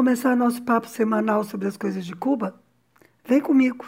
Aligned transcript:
começar 0.00 0.34
nosso 0.34 0.62
papo 0.62 0.88
semanal 0.88 1.44
sobre 1.44 1.68
as 1.68 1.76
coisas 1.76 2.06
de 2.06 2.16
Cuba? 2.16 2.58
Vem 3.22 3.38
comigo. 3.38 3.84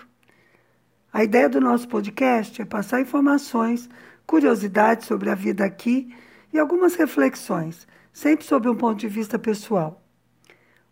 A 1.11 1.25
ideia 1.25 1.49
do 1.49 1.59
nosso 1.59 1.89
podcast 1.89 2.61
é 2.61 2.67
passar 2.67 3.01
informações, 3.01 3.89
curiosidades 4.27 5.07
sobre 5.07 5.31
a 5.31 5.35
vida 5.35 5.65
aqui 5.65 6.15
e 6.53 6.59
algumas 6.59 6.97
reflexões, 6.97 7.89
sempre 8.13 8.45
sob 8.45 8.69
um 8.69 8.75
ponto 8.75 8.99
de 8.99 9.09
vista 9.09 9.39
pessoal. 9.39 10.05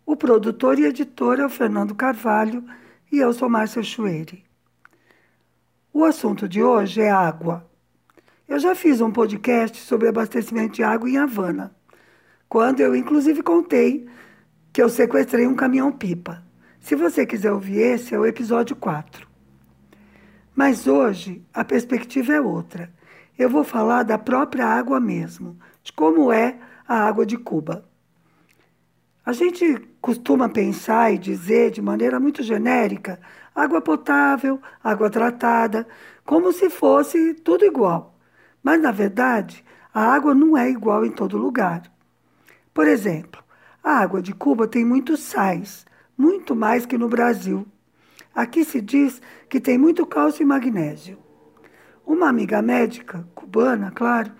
O 0.07 0.15
produtor 0.15 0.79
e 0.79 0.85
editor 0.85 1.39
é 1.39 1.45
o 1.45 1.49
Fernando 1.49 1.93
Carvalho 1.93 2.65
e 3.11 3.19
eu 3.19 3.31
sou 3.31 3.47
Márcia 3.47 3.83
Chueire. 3.83 4.43
O 5.93 6.03
assunto 6.03 6.49
de 6.49 6.63
hoje 6.63 6.99
é 6.99 7.11
água. 7.11 7.69
Eu 8.47 8.57
já 8.57 8.73
fiz 8.73 8.99
um 8.99 9.11
podcast 9.11 9.77
sobre 9.81 10.07
abastecimento 10.07 10.73
de 10.73 10.83
água 10.83 11.07
em 11.07 11.17
Havana, 11.17 11.75
quando 12.49 12.79
eu 12.79 12.95
inclusive 12.95 13.43
contei 13.43 14.09
que 14.71 14.81
eu 14.81 14.89
sequestrei 14.89 15.47
um 15.47 15.55
caminhão-pipa. 15.55 16.43
Se 16.79 16.95
você 16.95 17.25
quiser 17.25 17.51
ouvir 17.51 17.79
esse, 17.79 18.15
é 18.15 18.19
o 18.19 18.25
episódio 18.25 18.75
4. 18.75 19.27
Mas 20.55 20.87
hoje 20.87 21.45
a 21.53 21.63
perspectiva 21.63 22.33
é 22.33 22.41
outra. 22.41 22.91
Eu 23.37 23.49
vou 23.49 23.63
falar 23.63 24.03
da 24.03 24.17
própria 24.17 24.65
água 24.65 24.99
mesmo, 24.99 25.57
de 25.83 25.91
como 25.91 26.31
é 26.31 26.57
a 26.87 27.05
água 27.05 27.25
de 27.25 27.37
Cuba. 27.37 27.85
A 29.25 29.33
gente 29.33 29.77
costuma 30.01 30.49
pensar 30.49 31.13
e 31.13 31.17
dizer 31.17 31.71
de 31.71 31.81
maneira 31.81 32.19
muito 32.19 32.41
genérica 32.41 33.19
água 33.53 33.81
potável, 33.81 34.59
água 34.83 35.09
tratada, 35.09 35.87
como 36.25 36.51
se 36.51 36.69
fosse 36.69 37.33
tudo 37.35 37.65
igual. 37.65 38.17
Mas, 38.63 38.81
na 38.81 38.91
verdade, 38.91 39.63
a 39.93 40.13
água 40.13 40.33
não 40.33 40.57
é 40.57 40.69
igual 40.69 41.05
em 41.05 41.11
todo 41.11 41.37
lugar. 41.37 41.83
Por 42.73 42.87
exemplo, 42.87 43.43
a 43.83 43.93
água 43.93 44.21
de 44.21 44.33
Cuba 44.33 44.67
tem 44.67 44.85
muitos 44.85 45.21
sais, 45.21 45.85
muito 46.17 46.55
mais 46.55 46.85
que 46.85 46.97
no 46.97 47.09
Brasil. 47.09 47.65
Aqui 48.33 48.63
se 48.63 48.79
diz 48.79 49.21
que 49.49 49.59
tem 49.59 49.77
muito 49.77 50.05
cálcio 50.05 50.43
e 50.43 50.45
magnésio. 50.45 51.17
Uma 52.05 52.29
amiga 52.29 52.61
médica, 52.61 53.27
cubana, 53.33 53.91
claro, 53.91 54.31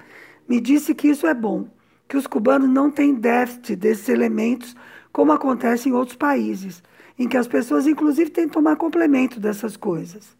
me 0.48 0.60
disse 0.60 0.94
que 0.94 1.08
isso 1.08 1.26
é 1.26 1.34
bom, 1.34 1.70
que 2.08 2.18
os 2.18 2.28
cubanos 2.28 2.70
não 2.70 2.92
têm 2.92 3.16
déficit 3.16 3.76
desses 3.76 4.10
elementos 4.10 4.76
como 5.12 5.32
acontece 5.32 5.90
em 5.90 5.94
outros 5.94 6.16
países, 6.16 6.84
em 7.18 7.28
que 7.28 7.38
as 7.38 7.48
pessoas, 7.48 7.88
inclusive, 7.88 8.30
têm 8.30 8.48
que 8.48 8.54
tomar 8.54 8.76
complemento 8.76 9.40
dessas 9.40 9.76
coisas. 9.76 10.38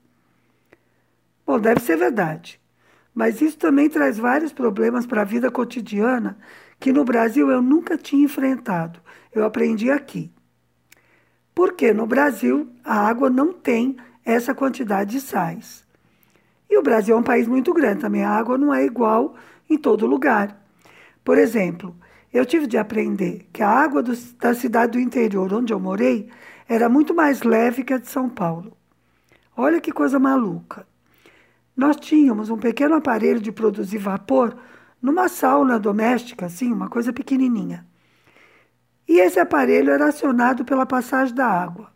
Bom, 1.46 1.60
deve 1.60 1.82
ser 1.82 1.98
verdade. 1.98 2.60
Mas 3.14 3.42
isso 3.42 3.58
também 3.58 3.90
traz 3.90 4.18
vários 4.18 4.54
problemas 4.54 5.06
para 5.06 5.22
a 5.22 5.26
vida 5.26 5.52
cotidiana 5.52 6.38
que 6.82 6.92
no 6.92 7.06
Brasil 7.06 7.52
eu 7.52 7.62
nunca 7.62 7.96
tinha 7.96 8.26
enfrentado. 8.26 9.00
Eu 9.32 9.46
aprendi 9.46 9.92
aqui. 9.92 10.32
Porque 11.54 11.94
no 11.94 12.08
Brasil 12.08 12.68
a 12.84 13.08
água 13.08 13.30
não 13.30 13.54
tem 13.54 13.96
essa 14.26 14.56
quantidade 14.56 15.12
de 15.12 15.22
sais. 15.22 15.86
E 16.68 16.76
o 16.78 16.82
Brasil 16.82 17.16
é 17.16 17.20
um 17.20 17.24
país 17.24 17.48
muito 17.48 17.72
grande 17.72 18.02
também. 18.02 18.24
A 18.24 18.32
água 18.32 18.58
não 18.58 18.74
é 18.74 18.84
igual 18.84 19.36
em 19.70 19.78
todo 19.78 20.08
lugar. 20.08 20.60
Por 21.24 21.38
exemplo, 21.38 21.96
eu 22.34 22.44
tive 22.48 22.66
de 22.66 22.80
aprender 22.80 23.48
que 23.54 23.62
a 23.62 23.70
água 23.70 24.02
do, 24.02 24.14
da 24.40 24.56
cidade 24.56 24.94
do 24.94 25.00
interior 25.00 25.54
onde 25.54 25.72
eu 25.72 25.80
morei 25.80 26.30
era 26.68 26.90
muito 26.90 27.14
mais 27.14 27.44
leve 27.44 27.84
que 27.84 27.94
a 27.94 28.00
de 28.00 28.10
São 28.10 28.28
Paulo. 28.28 28.76
Olha 29.56 29.80
que 29.80 29.92
coisa 29.92 30.18
maluca. 30.18 30.88
Nós 31.78 31.96
tínhamos 31.98 32.50
um 32.50 32.58
pequeno 32.58 32.96
aparelho 32.96 33.40
de 33.40 33.52
produzir 33.52 34.00
vapor 34.00 34.58
numa 35.02 35.28
sauna 35.28 35.80
doméstica, 35.80 36.46
assim, 36.46 36.72
uma 36.72 36.90
coisa 36.90 37.12
pequenininha. 37.12 37.86
E 39.08 39.20
esse 39.20 39.40
aparelho 39.40 39.92
era 39.92 40.08
acionado 40.08 40.64
pela 40.64 40.86
passagem 40.86 41.34
da 41.34 41.48
água. 41.48 41.92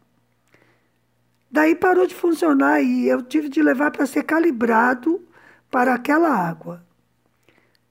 Daí 1.49 1.75
parou 1.75 2.05
de 2.05 2.15
funcionar 2.15 2.81
e 2.81 3.07
eu 3.07 3.21
tive 3.21 3.47
de 3.47 3.61
levar 3.61 3.91
para 3.91 4.05
ser 4.05 4.23
calibrado 4.23 5.25
para 5.69 5.94
aquela 5.94 6.29
água. 6.29 6.83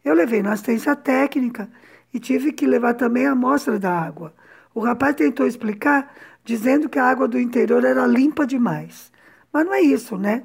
Eu 0.04 0.14
levei 0.14 0.42
na 0.42 0.53
assistência 0.53 0.94
técnica 0.94 1.70
e 2.12 2.19
tive 2.19 2.53
que 2.53 2.66
levar 2.66 2.94
também 2.94 3.26
a 3.26 3.32
amostra 3.32 3.78
da 3.78 3.91
água. 3.91 4.34
O 4.74 4.80
rapaz 4.80 5.14
tentou 5.14 5.47
explicar, 5.47 6.12
dizendo 6.44 6.88
que 6.88 6.98
a 6.98 7.06
água 7.06 7.28
do 7.28 7.38
interior 7.38 7.84
era 7.84 8.06
limpa 8.06 8.47
demais. 8.47 9.10
Mas 9.53 9.64
não 9.64 9.72
é 9.72 9.80
isso, 9.80 10.19
né? 10.19 10.44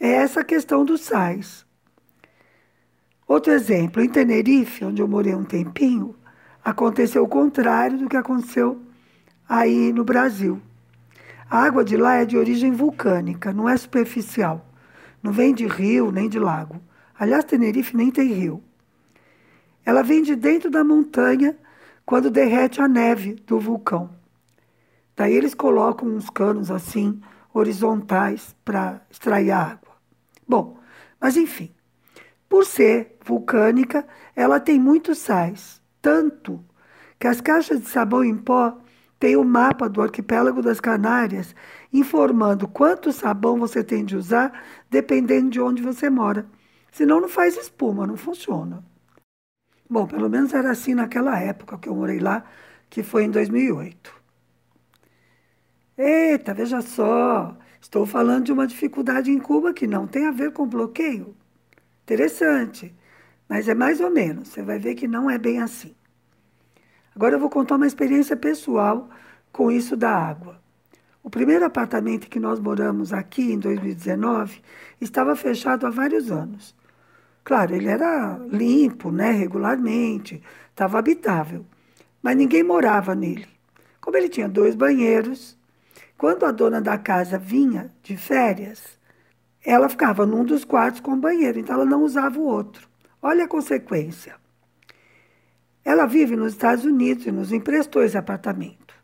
É 0.00 0.08
essa 0.08 0.42
questão 0.42 0.84
dos 0.84 1.02
sais. 1.02 1.65
Outro 3.26 3.52
exemplo, 3.52 4.00
em 4.00 4.08
Tenerife, 4.08 4.84
onde 4.84 5.02
eu 5.02 5.08
morei 5.08 5.34
um 5.34 5.44
tempinho, 5.44 6.14
aconteceu 6.64 7.24
o 7.24 7.28
contrário 7.28 7.98
do 7.98 8.08
que 8.08 8.16
aconteceu 8.16 8.80
aí 9.48 9.92
no 9.92 10.04
Brasil. 10.04 10.62
A 11.50 11.64
água 11.64 11.84
de 11.84 11.96
lá 11.96 12.14
é 12.14 12.24
de 12.24 12.36
origem 12.36 12.70
vulcânica, 12.70 13.52
não 13.52 13.68
é 13.68 13.76
superficial. 13.76 14.64
Não 15.20 15.32
vem 15.32 15.52
de 15.52 15.66
rio 15.66 16.12
nem 16.12 16.28
de 16.28 16.38
lago. 16.38 16.80
Aliás, 17.18 17.44
Tenerife 17.44 17.96
nem 17.96 18.12
tem 18.12 18.32
rio. 18.32 18.62
Ela 19.84 20.02
vem 20.02 20.22
de 20.22 20.36
dentro 20.36 20.70
da 20.70 20.84
montanha 20.84 21.56
quando 22.04 22.30
derrete 22.30 22.80
a 22.80 22.86
neve 22.86 23.34
do 23.46 23.58
vulcão. 23.58 24.10
Daí 25.16 25.34
eles 25.34 25.54
colocam 25.54 26.08
uns 26.08 26.30
canos 26.30 26.70
assim, 26.70 27.20
horizontais, 27.52 28.54
para 28.64 29.00
extrair 29.10 29.50
a 29.50 29.58
água. 29.58 29.96
Bom, 30.46 30.78
mas 31.20 31.36
enfim, 31.36 31.70
por 32.48 32.64
ser 32.64 33.16
vulcânica, 33.24 34.06
ela 34.34 34.60
tem 34.60 34.78
muitos 34.78 35.18
sais, 35.18 35.80
tanto 36.00 36.64
que 37.18 37.26
as 37.26 37.40
caixas 37.40 37.80
de 37.80 37.88
sabão 37.88 38.24
em 38.24 38.36
pó 38.36 38.78
têm 39.18 39.36
o 39.36 39.40
um 39.40 39.44
mapa 39.44 39.88
do 39.88 40.02
arquipélago 40.02 40.62
das 40.62 40.80
Canárias 40.80 41.54
informando 41.92 42.68
quanto 42.68 43.12
sabão 43.12 43.58
você 43.58 43.82
tem 43.82 44.04
de 44.04 44.16
usar 44.16 44.52
dependendo 44.90 45.50
de 45.50 45.60
onde 45.60 45.82
você 45.82 46.10
mora. 46.10 46.46
Senão 46.92 47.20
não 47.20 47.28
faz 47.28 47.56
espuma, 47.56 48.06
não 48.06 48.16
funciona. 48.16 48.84
Bom, 49.88 50.06
pelo 50.06 50.28
menos 50.28 50.52
era 50.52 50.70
assim 50.70 50.94
naquela 50.94 51.38
época 51.38 51.78
que 51.78 51.88
eu 51.88 51.94
morei 51.94 52.18
lá, 52.18 52.44
que 52.90 53.02
foi 53.02 53.24
em 53.24 53.30
2008. 53.30 54.14
Eita, 55.98 56.52
veja 56.52 56.80
só, 56.82 57.56
estou 57.80 58.04
falando 58.04 58.44
de 58.44 58.52
uma 58.52 58.66
dificuldade 58.66 59.30
em 59.30 59.38
Cuba 59.38 59.72
que 59.72 59.86
não 59.86 60.06
tem 60.06 60.26
a 60.26 60.30
ver 60.30 60.52
com 60.52 60.66
bloqueio. 60.66 61.34
Interessante, 62.06 62.94
mas 63.48 63.66
é 63.66 63.74
mais 63.74 64.00
ou 64.00 64.08
menos. 64.08 64.46
Você 64.46 64.62
vai 64.62 64.78
ver 64.78 64.94
que 64.94 65.08
não 65.08 65.28
é 65.28 65.36
bem 65.36 65.60
assim. 65.60 65.92
Agora 67.12 67.34
eu 67.34 67.40
vou 67.40 67.50
contar 67.50 67.74
uma 67.74 67.86
experiência 67.86 68.36
pessoal 68.36 69.10
com 69.50 69.72
isso 69.72 69.96
da 69.96 70.12
água. 70.16 70.62
O 71.20 71.28
primeiro 71.28 71.64
apartamento 71.64 72.28
que 72.28 72.38
nós 72.38 72.60
moramos 72.60 73.12
aqui 73.12 73.52
em 73.52 73.58
2019 73.58 74.62
estava 75.00 75.34
fechado 75.34 75.84
há 75.84 75.90
vários 75.90 76.30
anos. 76.30 76.76
Claro, 77.42 77.74
ele 77.74 77.88
era 77.88 78.38
limpo, 78.52 79.10
né, 79.10 79.32
regularmente, 79.32 80.40
estava 80.70 81.00
habitável, 81.00 81.66
mas 82.22 82.36
ninguém 82.36 82.62
morava 82.62 83.16
nele. 83.16 83.48
Como 84.00 84.16
ele 84.16 84.28
tinha 84.28 84.48
dois 84.48 84.76
banheiros, 84.76 85.58
quando 86.16 86.46
a 86.46 86.52
dona 86.52 86.80
da 86.80 86.96
casa 86.96 87.36
vinha 87.36 87.92
de 88.00 88.16
férias, 88.16 88.95
ela 89.66 89.88
ficava 89.88 90.24
num 90.24 90.44
dos 90.44 90.64
quartos 90.64 91.00
com 91.00 91.18
banheiro, 91.18 91.58
então 91.58 91.74
ela 91.74 91.84
não 91.84 92.04
usava 92.04 92.38
o 92.38 92.44
outro. 92.44 92.88
Olha 93.20 93.44
a 93.44 93.48
consequência. 93.48 94.36
Ela 95.84 96.06
vive 96.06 96.36
nos 96.36 96.52
Estados 96.52 96.84
Unidos 96.84 97.26
e 97.26 97.32
nos 97.32 97.52
emprestou 97.52 98.04
esse 98.04 98.16
apartamento, 98.16 98.94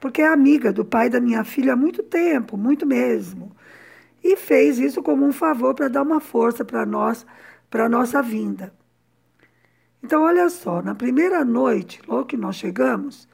porque 0.00 0.22
é 0.22 0.28
amiga 0.28 0.72
do 0.72 0.84
pai 0.84 1.10
da 1.10 1.20
minha 1.20 1.42
filha 1.42 1.72
há 1.72 1.76
muito 1.76 2.04
tempo, 2.04 2.56
muito 2.56 2.86
mesmo. 2.86 3.50
E 4.22 4.36
fez 4.36 4.78
isso 4.78 5.02
como 5.02 5.26
um 5.26 5.32
favor 5.32 5.74
para 5.74 5.88
dar 5.88 6.02
uma 6.02 6.20
força 6.20 6.64
para 6.64 6.86
nós, 6.86 7.26
para 7.68 7.86
a 7.86 7.88
nossa 7.88 8.22
vinda. 8.22 8.72
Então, 10.02 10.22
olha 10.22 10.48
só, 10.48 10.80
na 10.82 10.94
primeira 10.94 11.44
noite, 11.44 12.00
logo 12.06 12.26
que 12.26 12.36
nós 12.36 12.54
chegamos, 12.54 13.28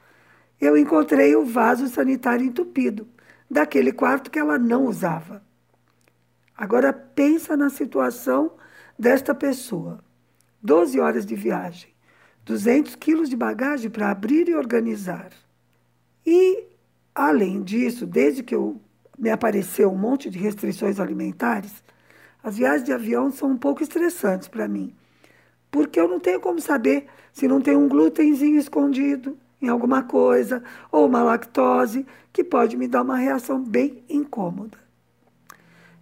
eu 0.59 0.75
encontrei 0.75 1.37
o 1.37 1.45
vaso 1.45 1.87
sanitário 1.87 2.47
entupido, 2.47 3.07
daquele 3.51 3.93
quarto 3.93 4.31
que 4.31 4.39
ela 4.39 4.59
não 4.59 4.87
usava. 4.87 5.43
Agora 6.63 6.93
pensa 6.93 7.57
na 7.57 7.69
situação 7.69 8.53
desta 8.97 9.35
pessoa. 9.35 9.99
12 10.63 11.01
horas 11.01 11.27
de 11.27 11.35
viagem, 11.35 11.91
200 12.45 12.95
quilos 12.95 13.29
de 13.29 13.35
bagagem 13.35 13.91
para 13.91 14.13
abrir 14.13 14.49
e 14.49 14.55
organizar. 14.55 15.31
E, 16.25 16.69
além 17.13 17.65
disso, 17.65 18.07
desde 18.07 18.45
que 18.45 18.55
eu, 18.55 18.81
me 19.19 19.29
apareceu 19.29 19.91
um 19.91 19.99
monte 19.99 20.31
de 20.31 20.39
restrições 20.39 21.01
alimentares, 21.01 21.83
as 22.45 22.59
viagens 22.59 22.85
de 22.85 22.93
avião 22.93 23.33
são 23.33 23.51
um 23.51 23.57
pouco 23.57 23.83
estressantes 23.83 24.47
para 24.47 24.69
mim. 24.69 24.95
Porque 25.69 25.99
eu 25.99 26.07
não 26.07 26.21
tenho 26.21 26.39
como 26.39 26.61
saber 26.61 27.07
se 27.33 27.49
não 27.49 27.61
tem 27.61 27.77
um 27.77 27.89
glútenzinho 27.89 28.61
escondido 28.61 29.37
em 29.61 29.67
alguma 29.67 30.05
coisa, 30.05 30.63
ou 30.93 31.09
uma 31.09 31.25
lactose, 31.25 32.07
que 32.33 32.45
pode 32.45 32.77
me 32.77 32.87
dar 32.87 33.03
uma 33.03 33.17
reação 33.17 33.61
bem 33.61 34.05
incômoda. 34.09 34.82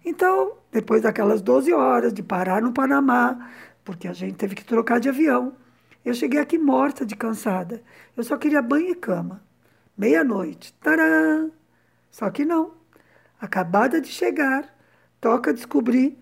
Então, 0.03 0.57
depois 0.71 1.01
daquelas 1.01 1.41
12 1.41 1.71
horas 1.73 2.13
de 2.13 2.23
parar 2.23 2.61
no 2.61 2.73
Panamá, 2.73 3.51
porque 3.83 4.07
a 4.07 4.13
gente 4.13 4.35
teve 4.35 4.55
que 4.55 4.63
trocar 4.63 4.99
de 4.99 5.09
avião, 5.09 5.53
eu 6.03 6.13
cheguei 6.13 6.39
aqui 6.39 6.57
morta 6.57 7.05
de 7.05 7.15
cansada. 7.15 7.81
Eu 8.17 8.23
só 8.23 8.37
queria 8.37 8.61
banho 8.61 8.89
e 8.89 8.95
cama. 8.95 9.41
meia-noite. 9.97 10.73
Tarã! 10.81 11.49
Só 12.09 12.29
que 12.29 12.43
não. 12.43 12.73
Acabada 13.39 14.01
de 14.01 14.07
chegar, 14.07 14.65
toca 15.19 15.53
descobrir 15.53 16.17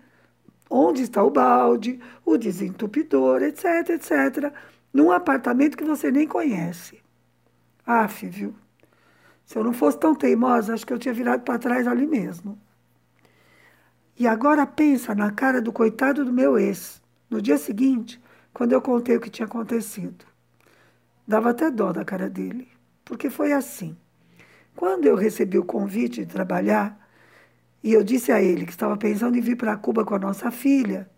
onde 0.68 1.02
está 1.02 1.22
o 1.22 1.30
balde, 1.30 2.00
o 2.24 2.36
desentupidor, 2.36 3.42
etc, 3.42 3.90
etc, 3.90 4.54
num 4.92 5.10
apartamento 5.10 5.76
que 5.76 5.84
você 5.84 6.10
nem 6.10 6.26
conhece. 6.26 7.02
Aff, 7.84 8.26
viu? 8.28 8.54
Se 9.44 9.58
eu 9.58 9.64
não 9.64 9.72
fosse 9.72 9.98
tão 9.98 10.14
teimosa, 10.14 10.74
acho 10.74 10.86
que 10.86 10.92
eu 10.92 10.98
tinha 10.98 11.12
virado 11.12 11.42
para 11.42 11.58
trás 11.58 11.88
ali 11.88 12.06
mesmo. 12.06 12.56
E 14.20 14.26
agora 14.28 14.66
pensa 14.66 15.14
na 15.14 15.30
cara 15.30 15.62
do 15.62 15.72
coitado 15.72 16.26
do 16.26 16.30
meu 16.30 16.58
ex, 16.58 17.00
no 17.30 17.40
dia 17.40 17.56
seguinte, 17.56 18.20
quando 18.52 18.72
eu 18.72 18.82
contei 18.82 19.16
o 19.16 19.20
que 19.20 19.30
tinha 19.30 19.46
acontecido. 19.46 20.26
Dava 21.26 21.48
até 21.48 21.70
dó 21.70 21.90
da 21.90 22.04
cara 22.04 22.28
dele, 22.28 22.68
porque 23.02 23.30
foi 23.30 23.54
assim. 23.54 23.96
Quando 24.76 25.06
eu 25.06 25.16
recebi 25.16 25.56
o 25.56 25.64
convite 25.64 26.26
de 26.26 26.30
trabalhar, 26.34 27.00
e 27.82 27.94
eu 27.94 28.04
disse 28.04 28.30
a 28.30 28.42
ele 28.42 28.66
que 28.66 28.72
estava 28.72 28.94
pensando 28.94 29.38
em 29.38 29.40
vir 29.40 29.56
para 29.56 29.74
Cuba 29.78 30.04
com 30.04 30.14
a 30.14 30.18
nossa 30.18 30.50
filha, 30.50 31.08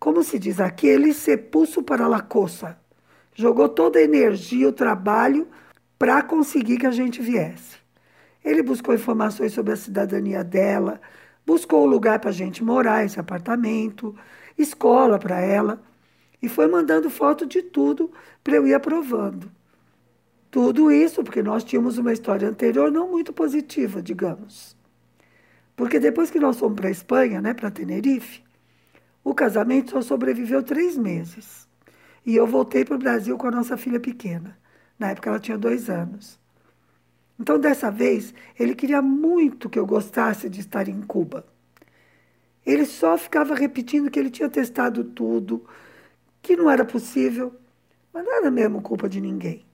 como 0.00 0.22
se 0.22 0.38
diz 0.38 0.60
aqui, 0.60 0.86
ele 0.86 1.12
se 1.12 1.36
puso 1.36 1.82
para 1.82 2.08
la 2.08 2.22
coça. 2.22 2.78
Jogou 3.34 3.68
toda 3.68 3.98
a 3.98 4.02
energia, 4.02 4.66
o 4.66 4.72
trabalho 4.72 5.46
para 5.98 6.22
conseguir 6.22 6.78
que 6.78 6.86
a 6.86 6.90
gente 6.90 7.20
viesse. 7.20 7.76
Ele 8.42 8.62
buscou 8.62 8.94
informações 8.94 9.52
sobre 9.52 9.74
a 9.74 9.76
cidadania 9.76 10.42
dela, 10.42 10.98
buscou 11.46 11.82
o 11.82 11.86
lugar 11.86 12.18
para 12.18 12.30
a 12.30 12.32
gente 12.32 12.62
morar, 12.62 13.04
esse 13.04 13.18
apartamento, 13.18 14.14
escola 14.56 15.18
para 15.18 15.40
ela, 15.40 15.82
e 16.40 16.48
foi 16.48 16.66
mandando 16.66 17.08
foto 17.08 17.46
de 17.46 17.62
tudo 17.62 18.10
para 18.42 18.56
eu 18.56 18.66
ir 18.66 18.74
aprovando. 18.74 19.50
Tudo 20.50 20.90
isso 20.90 21.22
porque 21.24 21.42
nós 21.42 21.64
tínhamos 21.64 21.96
uma 21.98 22.12
história 22.12 22.48
anterior 22.48 22.90
não 22.90 23.08
muito 23.08 23.32
positiva, 23.32 24.02
digamos. 24.02 24.76
Porque 25.74 25.98
depois 25.98 26.30
que 26.30 26.38
nós 26.38 26.58
fomos 26.58 26.76
para 26.76 26.88
a 26.88 26.90
Espanha, 26.90 27.40
né, 27.40 27.54
para 27.54 27.70
Tenerife, 27.70 28.42
o 29.24 29.34
casamento 29.34 29.92
só 29.92 30.02
sobreviveu 30.02 30.62
três 30.62 30.96
meses. 30.98 31.66
E 32.26 32.36
eu 32.36 32.46
voltei 32.46 32.84
para 32.84 32.96
o 32.96 32.98
Brasil 32.98 33.38
com 33.38 33.46
a 33.46 33.50
nossa 33.50 33.76
filha 33.76 33.98
pequena. 33.98 34.58
Na 34.98 35.10
época 35.10 35.30
ela 35.30 35.40
tinha 35.40 35.56
dois 35.56 35.88
anos. 35.88 36.41
Então, 37.42 37.58
dessa 37.58 37.90
vez, 37.90 38.32
ele 38.56 38.72
queria 38.72 39.02
muito 39.02 39.68
que 39.68 39.76
eu 39.76 39.84
gostasse 39.84 40.48
de 40.48 40.60
estar 40.60 40.86
em 40.86 41.02
Cuba. 41.02 41.44
Ele 42.64 42.86
só 42.86 43.18
ficava 43.18 43.52
repetindo 43.52 44.08
que 44.08 44.16
ele 44.16 44.30
tinha 44.30 44.48
testado 44.48 45.02
tudo, 45.02 45.66
que 46.40 46.54
não 46.54 46.70
era 46.70 46.84
possível, 46.84 47.52
mas 48.14 48.24
não 48.24 48.32
era 48.32 48.48
mesmo 48.48 48.80
culpa 48.80 49.08
de 49.08 49.20
ninguém. 49.20 49.66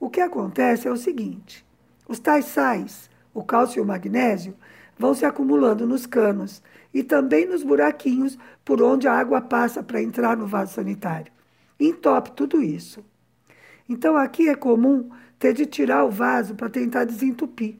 O 0.00 0.08
que 0.08 0.22
acontece 0.22 0.88
é 0.88 0.90
o 0.90 0.96
seguinte: 0.96 1.62
os 2.08 2.18
tais 2.18 2.46
sais, 2.46 3.10
o 3.34 3.44
cálcio 3.44 3.80
e 3.80 3.82
o 3.82 3.86
magnésio, 3.86 4.56
vão 4.98 5.12
se 5.12 5.26
acumulando 5.26 5.86
nos 5.86 6.06
canos 6.06 6.62
e 6.94 7.02
também 7.02 7.44
nos 7.44 7.62
buraquinhos 7.62 8.38
por 8.64 8.80
onde 8.80 9.06
a 9.06 9.12
água 9.12 9.42
passa 9.42 9.82
para 9.82 10.00
entrar 10.00 10.34
no 10.34 10.46
vaso 10.46 10.72
sanitário. 10.72 11.30
Entope 11.78 12.32
tudo 12.32 12.62
isso. 12.62 13.04
Então 13.86 14.16
aqui 14.16 14.48
é 14.48 14.54
comum 14.54 15.10
ter 15.44 15.52
de 15.52 15.66
tirar 15.66 16.04
o 16.04 16.10
vaso 16.10 16.54
para 16.54 16.70
tentar 16.70 17.04
desentupir. 17.04 17.76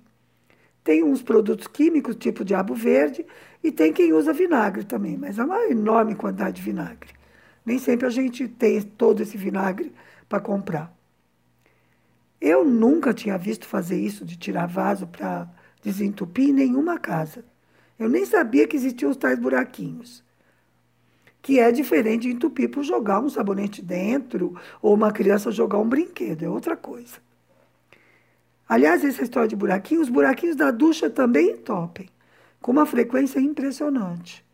Tem 0.83 1.03
uns 1.03 1.23
produtos 1.23 1.67
químicos, 1.67 2.15
tipo 2.15 2.45
diabo 2.45 2.75
verde, 2.75 3.25
e 3.63 3.73
tem 3.73 3.91
quem 3.91 4.13
usa 4.13 4.35
vinagre 4.35 4.85
também, 4.85 5.17
mas 5.17 5.39
é 5.39 5.45
uma 5.45 5.65
enorme 5.71 6.15
quantidade 6.15 6.57
de 6.57 6.63
vinagre. 6.63 7.15
Nem 7.65 7.79
sempre 7.79 8.07
a 8.07 8.11
gente 8.11 8.47
tem 8.47 8.83
todo 8.83 9.23
esse 9.23 9.39
vinagre 9.39 9.95
para 10.29 10.41
comprar. 10.41 10.95
Eu 12.39 12.67
nunca 12.67 13.15
tinha 13.15 13.39
visto 13.39 13.67
fazer 13.67 13.99
isso 13.99 14.27
de 14.27 14.37
tirar 14.37 14.67
vaso 14.67 15.07
para 15.07 15.49
desentupir 15.83 16.51
em 16.51 16.53
nenhuma 16.53 16.99
casa. 16.99 17.43
Eu 17.99 18.11
nem 18.11 18.27
sabia 18.27 18.69
que 18.69 18.77
existiam 18.77 19.11
os 19.11 19.17
tais 19.17 19.39
buraquinhos. 19.39 20.23
Que 21.41 21.59
é 21.59 21.73
diferente 21.73 22.29
de 22.29 22.35
entupir 22.35 22.71
por 22.71 22.85
jogar 22.85 23.21
um 23.21 23.31
sabonete 23.31 23.81
dentro 23.81 24.55
ou 24.83 24.93
uma 24.93 25.11
criança 25.11 25.51
jogar 25.51 25.79
um 25.79 25.89
brinquedo, 25.89 26.43
é 26.43 26.49
outra 26.49 26.77
coisa. 26.77 27.24
Aliás, 28.69 29.05
essa 29.05 29.23
história 29.23 29.49
de 29.49 29.57
buraquinhos, 29.57 30.05
os 30.05 30.13
buraquinhos 30.13 30.57
da 30.57 30.71
ducha 30.71 31.11
também 31.11 31.51
entopem, 31.51 32.09
com 32.61 32.73
uma 32.73 32.87
frequência 32.87 33.39
impressionante. 33.39 34.45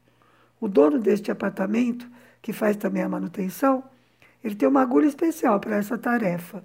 O 0.61 0.69
dono 0.69 0.99
deste 0.99 1.31
apartamento, 1.31 2.09
que 2.43 2.53
faz 2.53 2.77
também 2.77 3.03
a 3.03 3.09
manutenção, 3.09 3.85
ele 4.43 4.55
tem 4.55 4.69
uma 4.69 4.83
agulha 4.83 5.07
especial 5.07 5.61
para 5.61 5.77
essa 5.77 5.97
tarefa. 5.97 6.65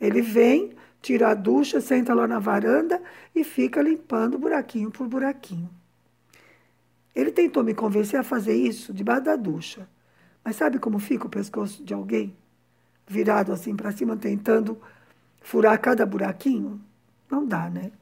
Ele 0.00 0.22
vem, 0.22 0.72
tira 1.02 1.30
a 1.30 1.34
ducha, 1.34 1.80
senta 1.80 2.14
lá 2.14 2.26
na 2.26 2.38
varanda 2.38 3.02
e 3.34 3.44
fica 3.44 3.82
limpando 3.82 4.38
buraquinho 4.38 4.90
por 4.90 5.06
buraquinho. 5.06 5.68
Ele 7.14 7.30
tentou 7.30 7.62
me 7.62 7.74
convencer 7.74 8.18
a 8.18 8.22
fazer 8.22 8.54
isso 8.54 8.94
debaixo 8.94 9.24
da 9.24 9.36
ducha. 9.36 9.88
Mas 10.44 10.56
sabe 10.56 10.78
como 10.78 10.98
fica 10.98 11.26
o 11.26 11.30
pescoço 11.30 11.84
de 11.84 11.92
alguém? 11.92 12.34
Virado 13.06 13.52
assim 13.52 13.76
para 13.76 13.92
cima, 13.92 14.16
tentando 14.16 14.80
furar 15.40 15.80
cada 15.80 16.04
buraquinho? 16.06 16.80
Não 17.30 17.46
dá, 17.46 17.68
né? 17.68 17.92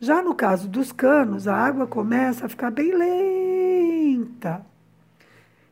Já 0.00 0.22
no 0.22 0.34
caso 0.34 0.68
dos 0.68 0.92
canos, 0.92 1.48
a 1.48 1.56
água 1.56 1.86
começa 1.86 2.46
a 2.46 2.48
ficar 2.48 2.70
bem 2.70 2.92
lenta. 2.92 4.64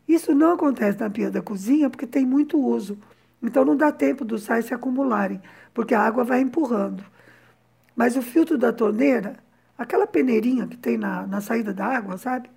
Isso 0.07 0.35
não 0.35 0.53
acontece 0.53 0.99
na 0.99 1.11
pia 1.11 1.31
da 1.31 1.43
cozinha 1.43 1.91
porque 1.91 2.07
tem 2.07 2.25
muito 2.25 2.59
uso. 2.59 2.99
Então 3.43 3.65
não 3.65 3.77
dá 3.77 3.91
tempo 3.91 4.25
dos 4.25 4.45
sais 4.45 4.67
se 4.67 4.75
acumularem 4.75 5.41
porque 5.75 5.95
a 5.95 6.01
água 6.01 6.25
vai 6.25 6.41
empurrando. 6.41 7.05
Mas 7.95 8.17
o 8.17 8.23
filtro 8.23 8.57
da 8.57 8.73
torneira, 8.73 9.37
aquela 9.77 10.07
peneirinha 10.07 10.67
que 10.67 10.77
tem 10.77 10.97
na, 10.97 11.27
na 11.27 11.41
saída 11.41 11.73
da 11.73 11.87
água, 11.87 12.17
sabe? 12.17 12.51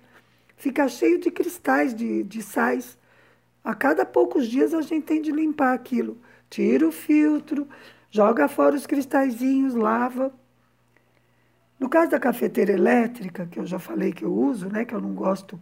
Fica 0.56 0.88
cheio 0.88 1.20
de 1.20 1.30
cristais 1.30 1.94
de, 1.94 2.22
de 2.22 2.42
sais. 2.42 2.96
A 3.62 3.74
cada 3.74 4.06
poucos 4.06 4.46
dias 4.46 4.72
a 4.72 4.80
gente 4.80 5.04
tem 5.04 5.20
de 5.20 5.30
limpar 5.30 5.74
aquilo. 5.74 6.18
Tira 6.48 6.86
o 6.86 6.92
filtro, 6.92 7.68
joga 8.10 8.48
fora 8.48 8.76
os 8.76 8.86
cristalzinhos, 8.86 9.74
lava. 9.74 10.32
No 11.78 11.88
caso 11.88 12.10
da 12.10 12.18
cafeteira 12.18 12.72
elétrica, 12.72 13.46
que 13.46 13.58
eu 13.58 13.66
já 13.66 13.78
falei 13.78 14.12
que 14.12 14.24
eu 14.24 14.32
uso, 14.32 14.68
né, 14.68 14.84
que 14.84 14.94
eu 14.94 15.00
não 15.00 15.14
gosto 15.14 15.60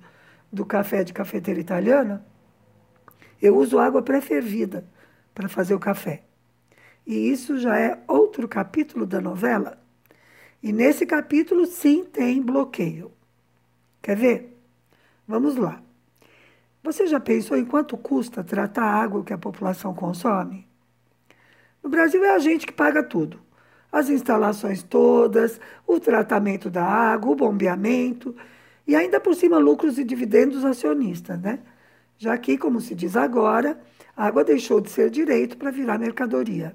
do 0.53 0.65
café 0.65 1.03
de 1.03 1.13
cafeteira 1.13 1.61
italiana, 1.61 2.25
eu 3.43 3.57
uso 3.57 3.79
água 3.79 4.03
pré-fervida 4.03 4.87
para 5.35 5.49
fazer 5.49 5.75
o 5.75 5.81
café. 5.81 6.23
E 7.07 7.15
isso 7.31 7.59
já 7.59 7.79
é 7.79 8.03
outro 8.07 8.49
capítulo 8.49 9.05
da 9.05 9.21
novela. 9.21 9.79
E 10.63 10.73
nesse 10.73 11.05
capítulo, 11.05 11.67
sim, 11.67 12.05
tem 12.05 12.41
bloqueio. 12.41 13.13
Quer 14.01 14.17
ver? 14.17 14.59
Vamos 15.27 15.57
lá. 15.57 15.83
Você 16.83 17.07
já 17.07 17.19
pensou 17.19 17.57
em 17.57 17.65
quanto 17.65 17.97
custa 17.97 18.45
tratar 18.45 18.85
a 18.85 19.03
água 19.03 19.25
que 19.25 19.33
a 19.33 19.39
população 19.39 19.95
consome? 19.95 20.67
No 21.85 21.91
Brasil 21.91 22.25
é 22.25 22.31
a 22.31 22.39
gente 22.39 22.67
que 22.67 22.73
paga 22.73 23.03
tudo. 23.03 23.39
As 23.93 24.09
instalações 24.09 24.83
todas, 24.83 25.61
o 25.87 26.01
tratamento 26.01 26.71
da 26.71 26.83
água, 26.83 27.33
o 27.33 27.37
bombeamento 27.37 28.35
e 28.87 28.97
ainda 28.97 29.21
por 29.21 29.35
cima 29.35 29.59
lucros 29.59 29.99
e 29.99 30.05
dividendos 30.05 30.65
acionistas, 30.65 31.39
né? 31.39 31.59
Já 32.17 32.39
que, 32.39 32.57
como 32.57 32.81
se 32.81 32.95
diz 32.95 33.17
agora, 33.17 33.79
a 34.17 34.27
água 34.27 34.43
deixou 34.43 34.81
de 34.81 34.89
ser 34.89 35.11
direito 35.11 35.59
para 35.59 35.71
virar 35.71 35.99
mercadoria. 35.99 36.75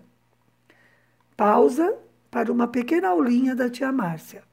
Pausa 1.36 1.98
para 2.30 2.52
uma 2.52 2.68
pequena 2.68 3.10
aulinha 3.10 3.56
da 3.56 3.68
tia 3.68 3.92
Márcia. 3.92 4.44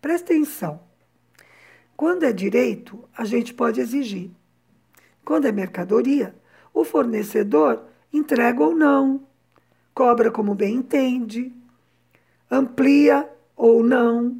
Presta 0.00 0.34
atenção. 0.34 0.78
Quando 1.96 2.24
é 2.24 2.32
direito, 2.32 3.02
a 3.16 3.24
gente 3.24 3.54
pode 3.54 3.80
exigir. 3.80 4.30
Quando 5.24 5.46
é 5.46 5.52
mercadoria, 5.52 6.34
o 6.74 6.84
fornecedor 6.84 7.84
entrega 8.12 8.62
ou 8.62 8.74
não, 8.76 9.26
cobra 9.96 10.30
como 10.30 10.54
bem 10.54 10.74
entende, 10.74 11.50
amplia 12.50 13.26
ou 13.56 13.82
não, 13.82 14.36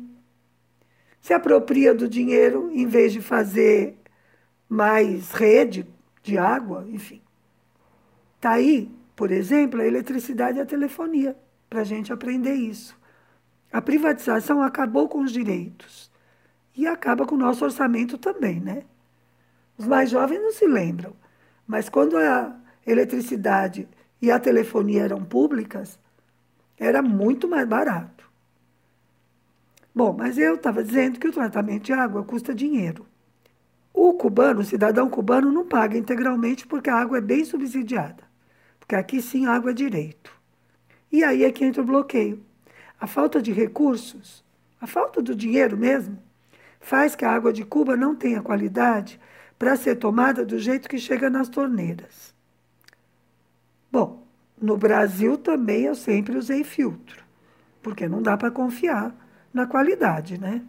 se 1.18 1.32
apropria 1.32 1.94
do 1.94 2.06
dinheiro 2.06 2.70
em 2.70 2.86
vez 2.86 3.10
de 3.10 3.22
fazer 3.22 3.96
mais 4.68 5.32
rede 5.32 5.86
de 6.22 6.36
água, 6.36 6.86
enfim. 6.90 7.22
Está 8.34 8.50
aí, 8.50 8.94
por 9.16 9.30
exemplo, 9.30 9.80
a 9.80 9.86
eletricidade 9.86 10.58
e 10.58 10.60
a 10.60 10.66
telefonia 10.66 11.34
para 11.70 11.80
a 11.80 11.84
gente 11.84 12.12
aprender 12.12 12.52
isso. 12.52 12.94
A 13.72 13.80
privatização 13.80 14.60
acabou 14.60 15.08
com 15.08 15.20
os 15.20 15.32
direitos 15.32 16.12
e 16.76 16.86
acaba 16.86 17.24
com 17.24 17.34
o 17.34 17.38
nosso 17.38 17.64
orçamento 17.64 18.18
também, 18.18 18.60
né? 18.60 18.82
Os 19.78 19.86
mais 19.86 20.10
jovens 20.10 20.38
não 20.38 20.52
se 20.52 20.66
lembram, 20.66 21.16
mas 21.66 21.88
quando 21.88 22.18
a 22.18 22.54
eletricidade 22.86 23.88
e 24.20 24.30
a 24.30 24.38
telefonia 24.38 25.02
eram 25.02 25.24
públicas, 25.24 25.98
era 26.78 27.02
muito 27.02 27.48
mais 27.48 27.66
barato. 27.66 28.28
Bom, 29.94 30.14
mas 30.16 30.36
eu 30.36 30.56
estava 30.56 30.84
dizendo 30.84 31.18
que 31.18 31.28
o 31.28 31.32
tratamento 31.32 31.84
de 31.84 31.92
água 31.92 32.22
custa 32.22 32.54
dinheiro. 32.54 33.06
O 33.94 34.12
cubano, 34.12 34.60
o 34.60 34.64
cidadão 34.64 35.08
cubano, 35.08 35.50
não 35.50 35.66
paga 35.66 35.96
integralmente 35.96 36.66
porque 36.66 36.90
a 36.90 36.96
água 36.96 37.16
é 37.16 37.22
bem 37.22 37.46
subsidiada. 37.46 38.24
Porque 38.78 38.94
aqui 38.94 39.22
sim 39.22 39.46
a 39.46 39.52
água 39.52 39.70
é 39.70 39.74
direito. 39.74 40.30
E 41.10 41.24
aí 41.24 41.44
é 41.44 41.50
que 41.50 41.64
entra 41.64 41.80
o 41.80 41.86
bloqueio. 41.86 42.44
A 43.00 43.06
falta 43.06 43.40
de 43.40 43.52
recursos, 43.52 44.44
a 44.78 44.86
falta 44.86 45.22
do 45.22 45.34
dinheiro 45.34 45.78
mesmo, 45.78 46.18
faz 46.78 47.16
que 47.16 47.24
a 47.24 47.32
água 47.32 47.52
de 47.52 47.64
Cuba 47.64 47.96
não 47.96 48.14
tenha 48.14 48.42
qualidade 48.42 49.18
para 49.58 49.76
ser 49.76 49.96
tomada 49.96 50.44
do 50.44 50.58
jeito 50.58 50.90
que 50.90 50.98
chega 50.98 51.30
nas 51.30 51.48
torneiras. 51.48 52.35
Bom, 53.96 54.26
no 54.60 54.76
Brasil 54.76 55.38
também 55.38 55.84
eu 55.84 55.94
sempre 55.94 56.36
usei 56.36 56.62
filtro, 56.62 57.24
porque 57.80 58.06
não 58.06 58.20
dá 58.20 58.36
para 58.36 58.50
confiar 58.50 59.14
na 59.54 59.66
qualidade, 59.66 60.38
né? 60.38 60.60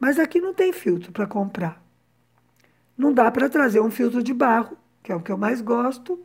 Mas 0.00 0.18
aqui 0.18 0.40
não 0.40 0.52
tem 0.52 0.72
filtro 0.72 1.12
para 1.12 1.24
comprar. 1.24 1.80
Não 2.98 3.12
dá 3.12 3.30
para 3.30 3.48
trazer 3.48 3.78
um 3.78 3.92
filtro 3.92 4.24
de 4.24 4.34
barro, 4.34 4.76
que 5.04 5.12
é 5.12 5.14
o 5.14 5.20
que 5.20 5.30
eu 5.30 5.38
mais 5.38 5.60
gosto, 5.60 6.20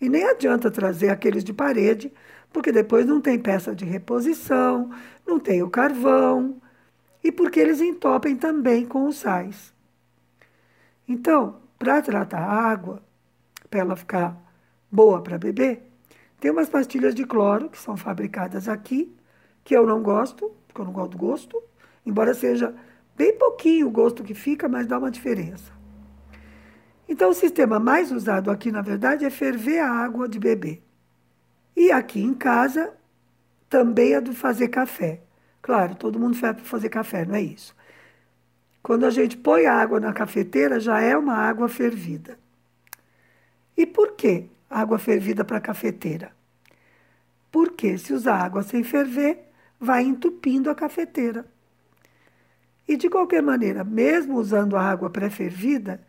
e 0.00 0.08
nem 0.08 0.22
adianta 0.22 0.70
trazer 0.70 1.08
aqueles 1.08 1.42
de 1.42 1.52
parede, 1.52 2.12
porque 2.52 2.70
depois 2.70 3.04
não 3.04 3.20
tem 3.20 3.36
peça 3.36 3.74
de 3.74 3.84
reposição, 3.84 4.92
não 5.26 5.40
tem 5.40 5.60
o 5.60 5.68
carvão, 5.68 6.62
e 7.20 7.32
porque 7.32 7.58
eles 7.58 7.80
entopem 7.80 8.36
também 8.36 8.86
com 8.86 9.08
os 9.08 9.16
sais. 9.16 9.74
Então, 11.08 11.56
para 11.76 12.00
tratar 12.00 12.42
a 12.42 12.70
água, 12.70 13.02
para 13.68 13.80
ela 13.80 13.96
ficar 13.96 14.49
boa 14.90 15.22
para 15.22 15.38
beber, 15.38 15.82
tem 16.40 16.50
umas 16.50 16.68
pastilhas 16.68 17.14
de 17.14 17.24
cloro 17.24 17.68
que 17.68 17.78
são 17.78 17.96
fabricadas 17.96 18.68
aqui, 18.68 19.14
que 19.62 19.76
eu 19.76 19.86
não 19.86 20.02
gosto, 20.02 20.50
porque 20.66 20.80
eu 20.80 20.84
não 20.84 20.92
gosto 20.92 21.10
do 21.12 21.18
gosto, 21.18 21.62
embora 22.04 22.32
seja 22.32 22.74
bem 23.16 23.36
pouquinho 23.36 23.86
o 23.86 23.90
gosto 23.90 24.24
que 24.24 24.34
fica, 24.34 24.68
mas 24.68 24.86
dá 24.86 24.98
uma 24.98 25.10
diferença. 25.10 25.70
Então, 27.06 27.30
o 27.30 27.34
sistema 27.34 27.78
mais 27.78 28.10
usado 28.12 28.50
aqui, 28.50 28.70
na 28.70 28.80
verdade, 28.80 29.24
é 29.24 29.30
ferver 29.30 29.80
a 29.80 29.90
água 29.90 30.28
de 30.28 30.38
beber. 30.38 30.82
E 31.76 31.90
aqui 31.90 32.22
em 32.22 32.32
casa 32.32 32.92
também 33.68 34.14
é 34.14 34.20
do 34.20 34.32
fazer 34.32 34.68
café. 34.68 35.20
Claro, 35.60 35.94
todo 35.94 36.18
mundo 36.18 36.36
ferve 36.36 36.60
para 36.60 36.70
fazer 36.70 36.88
café, 36.88 37.24
não 37.24 37.34
é 37.34 37.42
isso. 37.42 37.74
Quando 38.82 39.04
a 39.04 39.10
gente 39.10 39.36
põe 39.36 39.66
a 39.66 39.74
água 39.74 40.00
na 40.00 40.12
cafeteira, 40.12 40.80
já 40.80 41.00
é 41.00 41.16
uma 41.16 41.34
água 41.34 41.68
fervida. 41.68 42.38
E 43.76 43.84
por 43.84 44.12
que 44.12 44.48
água 44.70 44.98
fervida 44.98 45.44
para 45.44 45.60
cafeteira? 45.60 46.32
Porque 47.50 47.98
se 47.98 48.12
usar 48.12 48.36
água 48.36 48.62
sem 48.62 48.84
ferver, 48.84 49.50
vai 49.78 50.04
entupindo 50.04 50.70
a 50.70 50.74
cafeteira. 50.74 51.44
E 52.86 52.96
de 52.96 53.10
qualquer 53.10 53.42
maneira, 53.42 53.82
mesmo 53.82 54.38
usando 54.38 54.76
a 54.76 54.82
água 54.82 55.10
pré-fervida, 55.10 56.00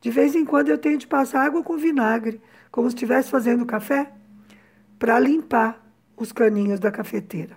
de 0.00 0.10
vez 0.10 0.34
em 0.34 0.44
quando 0.44 0.68
eu 0.68 0.78
tenho 0.78 0.98
de 0.98 1.06
passar 1.06 1.44
água 1.44 1.62
com 1.62 1.76
vinagre, 1.76 2.40
como 2.70 2.88
se 2.88 2.94
estivesse 2.94 3.30
fazendo 3.30 3.66
café, 3.66 4.12
para 4.98 5.18
limpar 5.18 5.84
os 6.16 6.32
caninhos 6.32 6.78
da 6.78 6.90
cafeteira. 6.90 7.56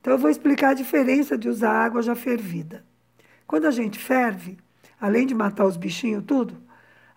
Então 0.00 0.12
eu 0.12 0.18
vou 0.18 0.30
explicar 0.30 0.70
a 0.70 0.74
diferença 0.74 1.36
de 1.36 1.48
usar 1.48 1.72
água 1.72 2.02
já 2.02 2.14
fervida. 2.14 2.84
Quando 3.46 3.66
a 3.66 3.70
gente 3.70 3.98
ferve, 3.98 4.58
além 5.00 5.26
de 5.26 5.34
matar 5.34 5.64
os 5.64 5.76
bichinhos 5.76 6.24
tudo, 6.26 6.56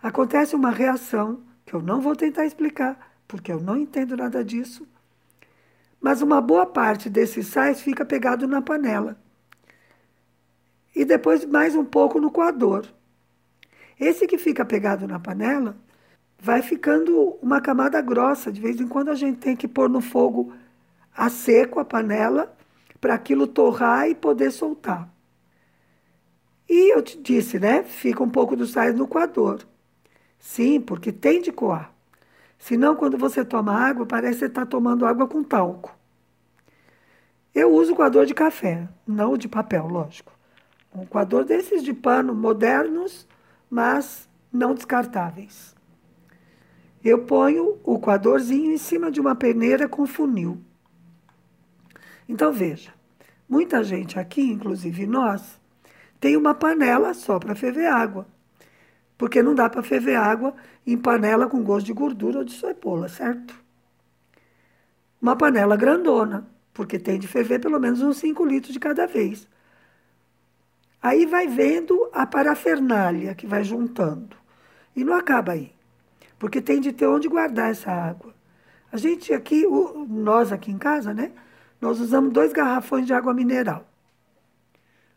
acontece 0.02 0.56
uma 0.56 0.70
reação 0.70 1.42
eu 1.72 1.82
não 1.82 2.00
vou 2.00 2.14
tentar 2.14 2.44
explicar, 2.44 3.14
porque 3.26 3.52
eu 3.52 3.60
não 3.60 3.76
entendo 3.76 4.16
nada 4.16 4.44
disso. 4.44 4.86
Mas 6.00 6.20
uma 6.20 6.40
boa 6.40 6.66
parte 6.66 7.08
desses 7.08 7.46
sais 7.46 7.80
fica 7.80 8.04
pegado 8.04 8.46
na 8.46 8.60
panela. 8.60 9.16
E 10.94 11.04
depois 11.04 11.44
mais 11.44 11.74
um 11.74 11.84
pouco 11.84 12.20
no 12.20 12.30
coador. 12.30 12.86
Esse 13.98 14.26
que 14.26 14.36
fica 14.36 14.64
pegado 14.64 15.06
na 15.06 15.18
panela 15.18 15.76
vai 16.38 16.60
ficando 16.60 17.38
uma 17.40 17.60
camada 17.60 18.00
grossa. 18.00 18.50
De 18.50 18.60
vez 18.60 18.80
em 18.80 18.88
quando 18.88 19.10
a 19.10 19.14
gente 19.14 19.38
tem 19.38 19.56
que 19.56 19.68
pôr 19.68 19.88
no 19.88 20.00
fogo 20.00 20.52
a 21.16 21.30
seco 21.30 21.78
a 21.78 21.84
panela 21.84 22.54
para 23.00 23.14
aquilo 23.14 23.46
torrar 23.46 24.08
e 24.08 24.14
poder 24.14 24.50
soltar. 24.50 25.08
E 26.68 26.94
eu 26.94 27.02
te 27.02 27.18
disse, 27.18 27.58
né? 27.58 27.82
Fica 27.84 28.22
um 28.22 28.30
pouco 28.30 28.56
do 28.56 28.66
sais 28.66 28.94
no 28.94 29.06
coador. 29.06 29.60
Sim, 30.42 30.80
porque 30.80 31.12
tem 31.12 31.40
de 31.40 31.52
coar. 31.52 31.94
Senão, 32.58 32.96
quando 32.96 33.16
você 33.16 33.44
toma 33.44 33.72
água, 33.72 34.04
parece 34.04 34.34
que 34.34 34.38
você 34.40 34.46
está 34.46 34.66
tomando 34.66 35.06
água 35.06 35.26
com 35.26 35.42
talco. 35.42 35.96
Eu 37.54 37.72
uso 37.72 37.94
coador 37.94 38.26
de 38.26 38.34
café, 38.34 38.88
não 39.06 39.38
de 39.38 39.48
papel, 39.48 39.86
lógico. 39.86 40.32
Um 40.94 41.06
coador 41.06 41.44
desses 41.44 41.82
de 41.82 41.94
pano 41.94 42.34
modernos 42.34 43.26
mas 43.72 44.28
não 44.52 44.74
descartáveis. 44.74 45.74
Eu 47.02 47.24
ponho 47.24 47.78
o 47.82 47.98
coadorzinho 47.98 48.70
em 48.70 48.76
cima 48.76 49.10
de 49.10 49.18
uma 49.18 49.34
peneira 49.34 49.88
com 49.88 50.06
funil. 50.06 50.60
Então 52.28 52.52
veja, 52.52 52.92
muita 53.48 53.82
gente 53.82 54.18
aqui, 54.18 54.42
inclusive 54.42 55.06
nós, 55.06 55.58
tem 56.20 56.36
uma 56.36 56.54
panela 56.54 57.14
só 57.14 57.38
para 57.38 57.54
ferver 57.54 57.86
água. 57.86 58.26
Porque 59.22 59.40
não 59.40 59.54
dá 59.54 59.70
para 59.70 59.84
ferver 59.84 60.16
água 60.16 60.52
em 60.84 60.98
panela 60.98 61.46
com 61.46 61.62
gosto 61.62 61.86
de 61.86 61.92
gordura 61.92 62.38
ou 62.38 62.44
de 62.44 62.54
soipola, 62.54 63.08
certo? 63.08 63.54
Uma 65.20 65.36
panela 65.36 65.76
grandona, 65.76 66.44
porque 66.74 66.98
tem 66.98 67.20
de 67.20 67.28
ferver 67.28 67.60
pelo 67.60 67.78
menos 67.78 68.02
uns 68.02 68.16
5 68.16 68.44
litros 68.44 68.72
de 68.72 68.80
cada 68.80 69.06
vez. 69.06 69.46
Aí 71.00 71.24
vai 71.24 71.46
vendo 71.46 72.10
a 72.12 72.26
parafernália 72.26 73.32
que 73.32 73.46
vai 73.46 73.62
juntando. 73.62 74.36
E 74.96 75.04
não 75.04 75.14
acaba 75.14 75.52
aí, 75.52 75.72
porque 76.36 76.60
tem 76.60 76.80
de 76.80 76.92
ter 76.92 77.06
onde 77.06 77.28
guardar 77.28 77.70
essa 77.70 77.92
água. 77.92 78.34
A 78.90 78.96
gente 78.96 79.32
aqui, 79.32 79.64
nós 80.08 80.50
aqui 80.50 80.72
em 80.72 80.78
casa, 80.78 81.14
né? 81.14 81.30
Nós 81.80 82.00
usamos 82.00 82.32
dois 82.32 82.52
garrafões 82.52 83.06
de 83.06 83.14
água 83.14 83.32
mineral. 83.32 83.86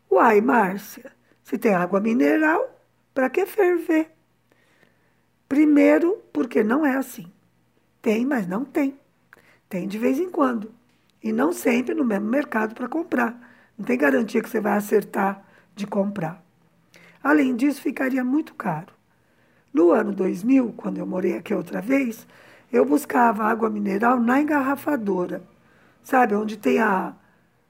Uai, 0.08 0.40
Márcia, 0.40 1.10
se 1.42 1.58
tem 1.58 1.74
água 1.74 1.98
mineral, 1.98 2.75
para 3.16 3.30
que 3.30 3.46
ferver? 3.46 4.10
Primeiro, 5.48 6.22
porque 6.34 6.62
não 6.62 6.84
é 6.84 6.96
assim. 6.96 7.32
Tem, 8.02 8.26
mas 8.26 8.46
não 8.46 8.62
tem. 8.62 9.00
Tem 9.70 9.88
de 9.88 9.96
vez 9.96 10.18
em 10.18 10.28
quando. 10.28 10.70
E 11.24 11.32
não 11.32 11.50
sempre 11.50 11.94
no 11.94 12.04
mesmo 12.04 12.26
mercado 12.26 12.74
para 12.74 12.86
comprar. 12.86 13.34
Não 13.78 13.86
tem 13.86 13.96
garantia 13.96 14.42
que 14.42 14.50
você 14.50 14.60
vai 14.60 14.76
acertar 14.76 15.42
de 15.74 15.86
comprar. 15.86 16.44
Além 17.22 17.56
disso, 17.56 17.80
ficaria 17.80 18.22
muito 18.22 18.54
caro. 18.54 18.92
No 19.72 19.92
ano 19.92 20.12
2000, 20.12 20.74
quando 20.76 20.98
eu 20.98 21.06
morei 21.06 21.38
aqui 21.38 21.54
outra 21.54 21.80
vez, 21.80 22.26
eu 22.70 22.84
buscava 22.84 23.44
água 23.44 23.70
mineral 23.70 24.20
na 24.20 24.42
engarrafadora, 24.42 25.42
sabe, 26.02 26.34
onde 26.34 26.58
tem 26.58 26.80
a, 26.80 27.14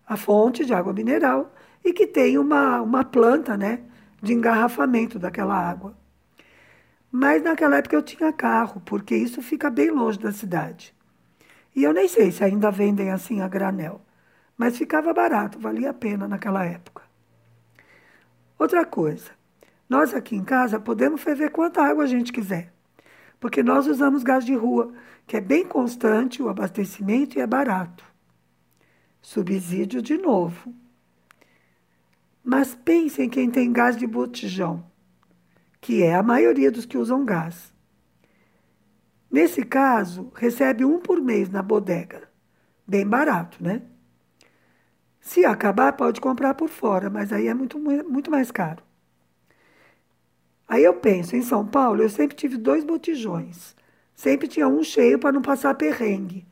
a 0.09 0.17
fonte 0.17 0.65
de 0.65 0.75
água 0.75 0.93
mineral 0.93 1.55
e 1.85 1.93
que 1.93 2.05
tem 2.05 2.37
uma, 2.37 2.83
uma 2.83 3.05
planta 3.05 3.57
né, 3.57 3.83
de 4.23 4.33
engarrafamento 4.33 5.19
daquela 5.19 5.55
água. 5.55 5.97
Mas 7.11 7.43
naquela 7.43 7.77
época 7.77 7.97
eu 7.97 8.03
tinha 8.03 8.33
carro, 8.33 8.83
porque 8.85 9.17
isso 9.17 9.41
fica 9.43 9.71
bem 9.71 9.91
longe 9.91 10.19
da 10.19 10.33
cidade. 10.33 10.95
E 11.75 11.83
eu 11.85 11.93
nem 11.93 12.09
sei 12.09 12.33
se 12.33 12.43
ainda 12.43 12.71
vendem 12.71 13.11
assim 13.11 13.41
a 13.41 13.49
granel, 13.49 14.01
mas 14.57 14.77
ficava 14.77 15.13
barato, 15.13 15.59
valia 15.59 15.91
a 15.91 15.95
pena 15.95 16.27
naquela 16.27 16.65
época. 16.65 17.03
Outra 18.59 18.85
coisa, 18.85 19.31
nós 19.89 20.15
aqui 20.15 20.35
em 20.35 20.43
casa 20.45 20.81
podemos 20.81 21.21
ferver 21.21 21.51
quanta 21.51 21.83
água 21.83 22.05
a 22.05 22.07
gente 22.07 22.33
quiser, 22.33 22.73
porque 23.39 23.63
nós 23.63 23.87
usamos 23.87 24.23
gás 24.23 24.45
de 24.45 24.55
rua, 24.55 24.93
que 25.27 25.37
é 25.37 25.41
bem 25.41 25.67
constante 25.67 26.43
o 26.43 26.49
abastecimento 26.49 27.39
e 27.39 27.41
é 27.41 27.47
barato. 27.47 28.05
Subsídio 29.21 30.01
de 30.01 30.17
novo. 30.17 30.73
Mas 32.49 32.77
pensem 32.77 33.29
quem 33.29 33.51
tem 33.51 33.73
gás 33.73 33.97
de 33.97 34.07
botijão, 34.07 34.89
que 35.81 36.05
é 36.05 36.15
a 36.15 36.23
maioria 36.23 36.71
dos 36.71 36.87
que 36.87 36.97
usam 36.97 37.25
gás. 37.25 37.75
Nesse 39.29 39.65
caso, 39.65 40.31
recebe 40.33 40.85
um 40.85 41.01
por 41.01 41.21
mês 41.21 41.49
na 41.51 41.61
bodega. 41.61 42.31
Bem 42.87 43.05
barato, 43.05 43.61
né? 43.61 43.83
Se 45.21 45.45
acabar, 45.45 45.95
pode 45.95 46.21
comprar 46.21 46.55
por 46.55 46.69
fora, 46.69 47.11
mas 47.11 47.33
aí 47.33 47.49
é 47.49 47.53
muito, 47.53 47.81
muito 47.81 48.31
mais 48.31 48.53
caro. 48.53 48.81
Aí 50.69 50.85
eu 50.85 50.95
penso, 50.95 51.35
em 51.35 51.43
São 51.43 51.67
Paulo, 51.67 52.01
eu 52.01 52.09
sempre 52.09 52.37
tive 52.37 52.57
dois 52.57 52.85
botijões. 52.85 53.75
Sempre 54.15 54.47
tinha 54.47 54.69
um 54.69 54.85
cheio 54.85 55.19
para 55.19 55.33
não 55.33 55.43
passar 55.43 55.75
perrengue. 55.75 56.47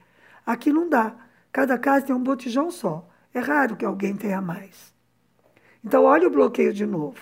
Aqui 0.45 0.73
não 0.73 0.89
dá. 0.89 1.15
Cada 1.53 1.79
casa 1.79 2.07
tem 2.07 2.17
um 2.17 2.23
botijão 2.23 2.69
só. 2.69 3.09
É 3.33 3.39
raro 3.39 3.77
que 3.77 3.85
alguém 3.85 4.17
tenha 4.17 4.41
mais. 4.41 4.94
Então, 5.85 6.05
olha 6.05 6.29
o 6.29 6.31
bloqueio 6.31 6.73
de 6.73 6.87
novo. 6.87 7.21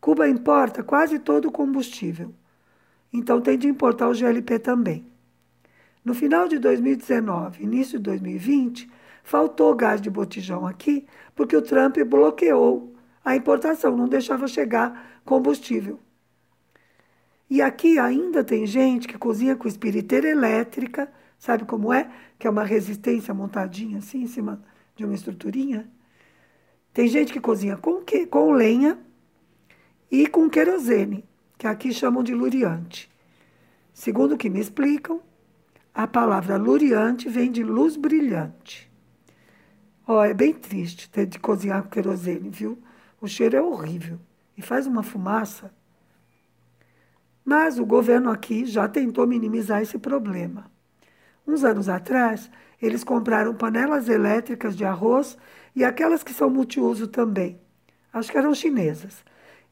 Cuba 0.00 0.28
importa 0.28 0.82
quase 0.82 1.18
todo 1.18 1.48
o 1.48 1.52
combustível. 1.52 2.32
Então, 3.12 3.40
tem 3.40 3.58
de 3.58 3.66
importar 3.66 4.08
o 4.08 4.14
GLP 4.14 4.58
também. 4.58 5.06
No 6.04 6.14
final 6.14 6.46
de 6.46 6.58
2019, 6.58 7.64
início 7.64 7.98
de 7.98 8.04
2020, 8.04 8.90
Faltou 9.24 9.74
gás 9.74 10.02
de 10.02 10.10
botijão 10.10 10.66
aqui 10.66 11.06
porque 11.34 11.56
o 11.56 11.62
Trump 11.62 11.96
bloqueou 12.06 12.94
a 13.24 13.34
importação, 13.34 13.96
não 13.96 14.06
deixava 14.06 14.46
chegar 14.46 15.18
combustível. 15.24 15.98
E 17.48 17.62
aqui 17.62 17.98
ainda 17.98 18.44
tem 18.44 18.66
gente 18.66 19.08
que 19.08 19.16
cozinha 19.16 19.56
com 19.56 19.66
espiriteira 19.66 20.28
elétrica, 20.28 21.10
Sabe 21.36 21.66
como 21.66 21.92
é? 21.92 22.10
Que 22.38 22.46
é 22.46 22.50
uma 22.50 22.64
resistência 22.64 23.34
montadinha 23.34 23.98
assim 23.98 24.22
em 24.22 24.26
cima 24.26 24.62
de 24.96 25.04
uma 25.04 25.14
estruturinha. 25.14 25.86
Tem 26.94 27.08
gente 27.08 27.32
que 27.32 27.40
cozinha 27.40 27.76
com, 27.76 28.00
que, 28.02 28.24
com 28.24 28.52
lenha 28.52 28.96
e 30.08 30.28
com 30.28 30.48
querosene, 30.48 31.24
que 31.58 31.66
aqui 31.66 31.92
chamam 31.92 32.22
de 32.22 32.32
luriante. 32.32 33.10
Segundo 33.92 34.36
o 34.36 34.38
que 34.38 34.48
me 34.48 34.60
explicam, 34.60 35.20
a 35.92 36.06
palavra 36.06 36.56
luriante 36.56 37.28
vem 37.28 37.50
de 37.50 37.64
luz 37.64 37.96
brilhante. 37.96 38.88
Ó, 40.06 40.20
oh, 40.20 40.24
é 40.24 40.32
bem 40.32 40.54
triste 40.54 41.10
ter 41.10 41.26
de 41.26 41.38
cozinhar 41.38 41.82
com 41.82 41.88
querosene, 41.88 42.48
viu? 42.48 42.78
O 43.20 43.26
cheiro 43.26 43.56
é 43.56 43.62
horrível 43.62 44.20
e 44.56 44.62
faz 44.62 44.86
uma 44.86 45.02
fumaça. 45.02 45.74
Mas 47.44 47.76
o 47.76 47.84
governo 47.84 48.30
aqui 48.30 48.66
já 48.66 48.86
tentou 48.86 49.26
minimizar 49.26 49.82
esse 49.82 49.98
problema. 49.98 50.70
Uns 51.46 51.64
anos 51.64 51.88
atrás, 51.88 52.48
eles 52.80 53.02
compraram 53.02 53.54
panelas 53.54 54.08
elétricas 54.08 54.76
de 54.76 54.84
arroz 54.84 55.36
e 55.74 55.84
aquelas 55.84 56.22
que 56.22 56.32
são 56.32 56.48
multiuso 56.48 57.08
também. 57.08 57.60
Acho 58.12 58.30
que 58.30 58.38
eram 58.38 58.54
chinesas. 58.54 59.24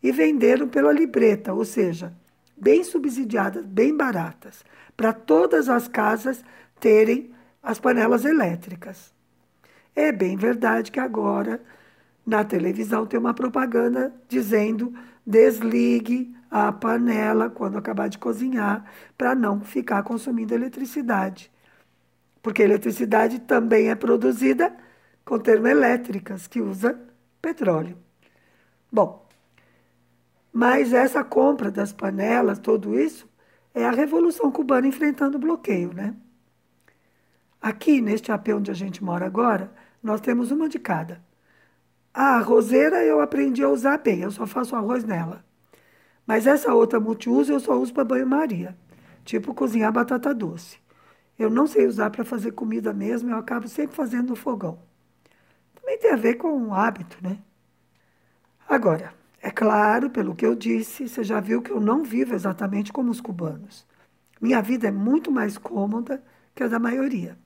E 0.02 0.11
venderam 0.11 0.68
pela 0.68 0.92
libreta, 0.92 1.54
ou 1.54 1.64
seja, 1.64 2.12
bem 2.56 2.82
subsidiadas, 2.82 3.64
bem 3.64 3.97
baratas, 3.97 4.64
para 4.97 5.12
todas 5.12 5.68
as 5.68 5.87
casas 5.87 6.44
terem 6.80 7.30
as 7.62 7.78
panelas 7.78 8.25
elétricas. 8.25 9.14
É 9.94 10.11
bem 10.11 10.37
verdade 10.37 10.90
que 10.90 10.99
agora 10.99 11.61
na 12.26 12.44
televisão 12.44 13.06
tem 13.06 13.18
uma 13.18 13.35
propaganda 13.35 14.12
dizendo 14.28 14.92
desligue 15.25 16.35
a 16.50 16.73
panela 16.73 17.49
quando 17.49 17.78
acabar 17.78 18.09
de 18.09 18.18
cozinhar 18.18 18.85
para 19.16 19.35
não 19.35 19.61
ficar 19.61 20.02
consumindo 20.02 20.54
eletricidade. 20.54 21.50
Porque 22.42 22.62
eletricidade 22.62 23.38
também 23.40 23.88
é 23.90 23.94
produzida 23.94 24.75
com 25.25 25.38
termoelétricas, 25.38 26.47
que 26.47 26.61
usa 26.61 26.99
petróleo. 27.41 27.97
Bom, 28.91 29.26
mas 30.52 30.93
essa 30.93 31.25
compra 31.25 31.71
das 31.71 31.93
panelas, 31.93 32.59
tudo 32.59 32.99
isso, 32.99 33.29
é 33.75 33.85
a 33.87 33.91
Revolução 33.91 34.52
Cubana 34.52 34.87
enfrentando 34.87 35.38
o 35.38 35.41
bloqueio, 35.41 35.93
né? 35.95 36.14
Aqui, 37.61 38.00
neste 38.00 38.31
AP 38.31 38.49
onde 38.49 38.71
a 38.71 38.75
gente 38.75 39.02
mora 39.02 39.25
agora, 39.25 39.73
nós 40.02 40.21
temos 40.21 40.50
uma 40.50 40.69
de 40.69 40.79
cada. 40.79 41.23
A 42.12 42.37
arrozeira 42.37 43.02
eu 43.05 43.21
aprendi 43.21 43.62
a 43.62 43.69
usar 43.71 43.99
bem, 43.99 44.21
eu 44.21 44.31
só 44.31 44.47
faço 44.47 44.76
arroz 44.76 45.05
nela. 45.05 45.45
Mas 46.26 46.47
essa 46.47 46.75
outra 46.75 47.00
multiuso 47.00 47.52
eu 47.52 47.61
só 47.61 47.79
uso 47.79 47.95
para 47.95 48.05
banho-maria, 48.05 48.76
tipo 49.25 49.55
cozinhar 49.55 49.93
batata 49.93 50.35
doce. 50.35 50.79
Eu 51.38 51.49
não 51.49 51.67
sei 51.67 51.87
usar 51.87 52.11
para 52.11 52.25
fazer 52.25 52.52
comida 52.52 52.93
mesmo, 52.93 53.31
eu 53.31 53.37
acabo 53.37 53.67
sempre 53.69 53.97
fazendo 53.97 54.31
no 54.31 54.37
fogão. 54.37 54.79
Também 55.83 55.99
tem 55.99 56.12
a 56.12 56.17
ver 56.17 56.37
com 56.37 56.69
o 56.69 56.73
hábito, 56.73 57.19
né? 57.21 57.39
Agora, 58.69 59.12
é 59.43 59.51
claro, 59.51 60.09
pelo 60.09 60.35
que 60.35 60.47
eu 60.47 60.55
disse, 60.55 61.09
você 61.09 61.25
já 61.25 61.41
viu 61.41 61.61
que 61.61 61.73
eu 61.73 61.81
não 61.81 62.05
vivo 62.05 62.35
exatamente 62.35 62.93
como 62.93 63.11
os 63.11 63.21
cubanos. 63.21 63.85
Minha 64.41 64.62
vida 64.62 64.87
é 64.89 64.93
muito 64.93 65.31
mais 65.31 65.59
cômoda 65.59 66.23
que 66.55 66.62
a 66.62 66.69
da 66.69 66.79
maioria. 66.79 67.37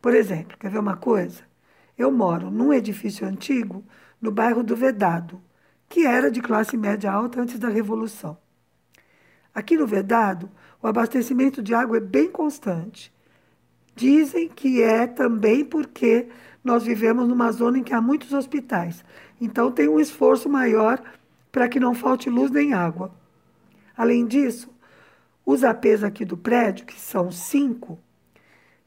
Por 0.00 0.14
exemplo, 0.14 0.56
quer 0.56 0.70
ver 0.70 0.78
uma 0.78 0.96
coisa? 0.96 1.42
Eu 1.98 2.12
moro 2.12 2.48
num 2.50 2.72
edifício 2.72 3.26
antigo 3.26 3.84
no 4.20 4.30
bairro 4.30 4.62
do 4.62 4.76
Vedado, 4.76 5.42
que 5.88 6.06
era 6.06 6.30
de 6.30 6.40
classe 6.40 6.76
média 6.76 7.10
alta 7.10 7.40
antes 7.40 7.58
da 7.58 7.68
Revolução. 7.68 8.38
Aqui 9.52 9.76
no 9.76 9.86
Vedado, 9.86 10.48
o 10.80 10.86
abastecimento 10.86 11.60
de 11.60 11.74
água 11.74 11.96
é 11.96 12.00
bem 12.00 12.30
constante. 12.30 13.12
Dizem 13.96 14.46
que 14.46 14.82
é 14.82 15.06
também 15.06 15.64
porque 15.64 16.28
nós 16.62 16.84
vivemos 16.84 17.26
numa 17.26 17.50
zona 17.50 17.78
em 17.78 17.82
que 17.82 17.94
há 17.94 18.00
muitos 18.00 18.34
hospitais, 18.34 19.02
então 19.40 19.72
tem 19.72 19.88
um 19.88 19.98
esforço 19.98 20.50
maior 20.50 21.02
para 21.50 21.66
que 21.66 21.80
não 21.80 21.94
falte 21.94 22.28
luz 22.28 22.50
nem 22.50 22.74
água. 22.74 23.10
Além 23.96 24.26
disso, 24.26 24.68
os 25.46 25.64
APs 25.64 26.04
aqui 26.04 26.26
do 26.26 26.36
prédio, 26.36 26.84
que 26.84 27.00
são 27.00 27.32
cinco, 27.32 27.98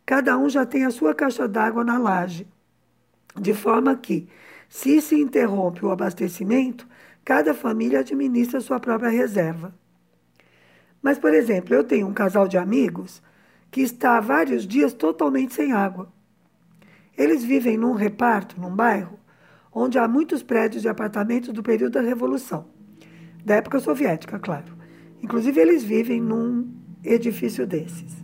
cada 0.05 0.37
um 0.37 0.47
já 0.47 0.63
tem 0.63 0.85
a 0.85 0.91
sua 0.91 1.15
caixa 1.15 1.47
d'água 1.47 1.83
na 1.83 1.97
laje, 1.97 2.47
de 3.35 3.55
forma 3.55 3.95
que, 3.95 4.29
se 4.67 5.01
se 5.01 5.19
interrompe 5.19 5.83
o 5.83 5.89
abastecimento, 5.89 6.87
cada 7.25 7.55
família 7.55 8.01
administra 8.01 8.61
sua 8.61 8.79
própria 8.79 9.09
reserva. 9.09 9.73
Mas, 11.01 11.17
por 11.17 11.33
exemplo, 11.33 11.73
eu 11.73 11.83
tenho 11.83 12.07
um 12.07 12.13
casal 12.13 12.47
de 12.47 12.59
amigos 12.59 13.23
que 13.71 13.81
está 13.81 14.17
há 14.17 14.19
vários 14.19 14.67
dias 14.67 14.93
totalmente 14.93 15.53
sem 15.53 15.71
água. 15.71 16.11
Eles 17.17 17.43
vivem 17.43 17.77
num 17.77 17.93
reparto, 17.93 18.59
num 18.59 18.75
bairro, 18.75 19.19
onde 19.71 19.99
há 19.99 20.07
muitos 20.07 20.41
prédios 20.41 20.81
de 20.81 20.89
apartamentos 20.89 21.53
do 21.53 21.61
período 21.61 21.93
da 21.93 22.01
Revolução, 22.01 22.67
da 23.45 23.55
época 23.55 23.79
soviética, 23.79 24.39
claro. 24.39 24.77
Inclusive, 25.21 25.59
eles 25.59 25.83
vivem 25.83 26.21
num 26.21 26.71
edifício 27.03 27.67
desses. 27.67 28.17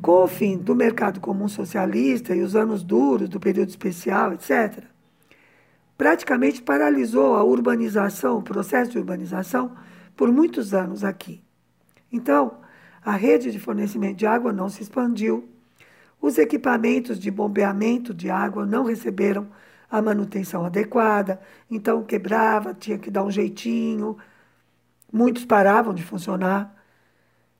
Com 0.00 0.22
o 0.22 0.28
fim 0.28 0.56
do 0.56 0.74
mercado 0.74 1.20
comum 1.20 1.48
socialista 1.48 2.34
e 2.34 2.40
os 2.40 2.54
anos 2.54 2.84
duros 2.84 3.28
do 3.28 3.40
período 3.40 3.68
especial, 3.68 4.32
etc., 4.32 4.84
praticamente 5.96 6.62
paralisou 6.62 7.34
a 7.34 7.42
urbanização, 7.42 8.38
o 8.38 8.42
processo 8.42 8.92
de 8.92 8.98
urbanização, 8.98 9.72
por 10.16 10.30
muitos 10.32 10.72
anos 10.72 11.02
aqui. 11.02 11.42
Então, 12.12 12.58
a 13.08 13.16
rede 13.16 13.50
de 13.50 13.58
fornecimento 13.58 14.18
de 14.18 14.26
água 14.26 14.52
não 14.52 14.68
se 14.68 14.82
expandiu, 14.82 15.48
os 16.20 16.36
equipamentos 16.36 17.18
de 17.18 17.30
bombeamento 17.30 18.12
de 18.12 18.28
água 18.28 18.66
não 18.66 18.84
receberam 18.84 19.48
a 19.90 20.02
manutenção 20.02 20.62
adequada, 20.66 21.40
então 21.70 22.04
quebrava, 22.04 22.74
tinha 22.74 22.98
que 22.98 23.10
dar 23.10 23.24
um 23.24 23.30
jeitinho, 23.30 24.18
muitos 25.10 25.46
paravam 25.46 25.94
de 25.94 26.02
funcionar. 26.02 26.76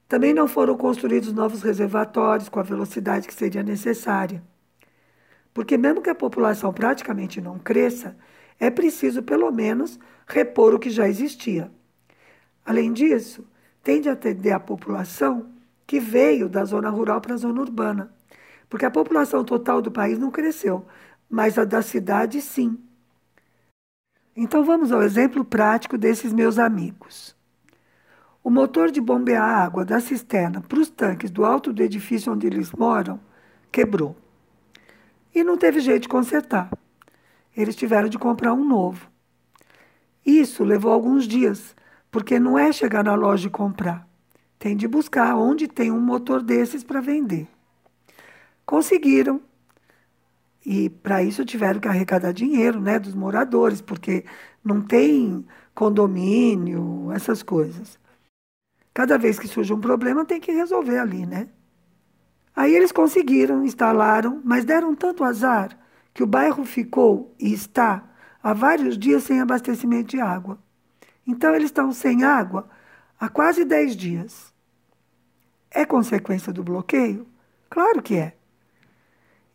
Também 0.07 0.35
não 0.35 0.47
foram 0.47 0.77
construídos 0.77 1.33
novos 1.33 1.63
reservatórios 1.63 2.51
com 2.51 2.61
a 2.61 2.63
velocidade 2.63 3.27
que 3.27 3.33
seria 3.33 3.63
necessária. 3.63 4.43
Porque, 5.55 5.79
mesmo 5.79 6.03
que 6.03 6.11
a 6.11 6.15
população 6.15 6.75
praticamente 6.75 7.41
não 7.41 7.59
cresça, 7.59 8.15
é 8.61 8.69
preciso, 8.69 9.23
pelo 9.23 9.51
menos, 9.51 9.99
repor 10.27 10.75
o 10.75 10.79
que 10.79 10.91
já 10.91 11.09
existia. 11.09 11.71
Além 12.67 12.93
disso, 12.93 13.47
tem 13.89 14.03
de 14.03 14.11
atender 14.11 14.53
a 14.53 14.61
população 14.61 15.47
que 15.87 15.99
veio 15.99 16.47
da 16.47 16.63
zona 16.63 16.91
rural 16.91 17.23
para 17.23 17.33
a 17.33 17.39
zona 17.39 17.63
urbana. 17.63 18.13
Porque 18.69 18.85
a 18.85 18.91
população 18.91 19.43
total 19.43 19.81
do 19.81 19.91
país 19.91 20.19
não 20.19 20.31
cresceu, 20.31 20.85
mas 21.27 21.59
a 21.59 21.65
da 21.65 21.81
cidade 21.81 22.43
sim. 22.43 22.79
Então 24.37 24.63
vamos 24.63 24.93
ao 24.93 25.01
exemplo 25.03 25.43
prático 25.43 25.97
desses 25.97 26.35
meus 26.35 26.59
amigos. 26.59 27.35
O 28.45 28.51
motor 28.51 28.91
de 28.91 29.01
bombear 29.01 29.49
a 29.49 29.65
água 29.65 29.87
da 29.87 30.01
cisterna 30.01 30.61
para 30.61 30.81
os 30.81 30.91
tanques 30.91 31.31
do 31.31 31.47
alto 31.47 31.73
do 31.73 31.83
edifício 31.83 32.31
onde 32.31 32.47
eles 32.47 32.71
moram 32.73 33.19
quebrou. 33.73 34.15
E 35.35 35.43
não 35.43 35.57
teve 35.57 35.81
jeito 35.81 36.03
de 36.03 36.09
consertar. 36.11 36.71
Eles 37.57 37.75
tiveram 37.75 38.11
de 38.11 38.19
comprar 38.19 38.53
um 38.53 38.65
novo. 38.65 39.11
Isso 40.27 40.63
levou 40.63 40.93
alguns 40.93 41.27
dias, 41.27 41.75
porque 42.11 42.39
não 42.39 42.59
é 42.59 42.73
chegar 42.73 43.05
na 43.05 43.15
loja 43.15 43.49
e 43.49 43.51
comprar. 43.51 44.07
Tem 44.59 44.77
de 44.77 44.89
buscar 44.89 45.37
onde 45.37 45.69
tem 45.69 45.93
um 45.93 46.01
motor 46.01 46.43
desses 46.43 46.83
para 46.83 47.01
vender. 47.01 47.47
Conseguiram. 48.67 49.41
E 50.65 50.91
para 50.91 51.23
isso 51.23 51.45
tiveram 51.45 51.81
que 51.81 51.89
arrecadar 51.89 52.33
dinheiro 52.33 52.81
né, 52.81 52.99
dos 52.99 53.15
moradores, 53.15 53.81
porque 53.81 54.25
não 54.63 54.83
tem 54.83 55.47
condomínio, 55.75 57.11
essas 57.13 57.43
coisas. 57.43 57.99
Cada 58.93 59.17
vez 59.17 59.39
que 59.39 59.47
surge 59.47 59.73
um 59.73 59.81
problema, 59.81 60.25
tem 60.25 60.41
que 60.41 60.53
resolver 60.53 60.99
ali, 60.99 61.25
né? 61.25 61.49
Aí 62.55 62.75
eles 62.75 62.91
conseguiram, 62.91 63.65
instalaram, 63.65 64.43
mas 64.45 64.65
deram 64.65 64.95
tanto 64.95 65.23
azar 65.23 65.79
que 66.13 66.25
o 66.25 66.27
bairro 66.27 66.65
ficou 66.65 67.33
e 67.39 67.53
está 67.53 68.03
há 68.43 68.53
vários 68.53 68.99
dias 68.99 69.23
sem 69.23 69.41
abastecimento 69.41 70.09
de 70.09 70.21
água. 70.21 70.59
Então 71.29 71.55
eles 71.55 71.67
estão 71.67 71.93
sem 71.93 72.25
água 72.25 72.67
há 73.21 73.29
quase 73.29 73.63
10 73.63 73.95
dias. 73.95 74.51
É 75.71 75.85
consequência 75.85 76.51
do 76.51 76.65
bloqueio? 76.65 77.27
Claro 77.69 78.03
que 78.03 78.17
é. 78.17 78.35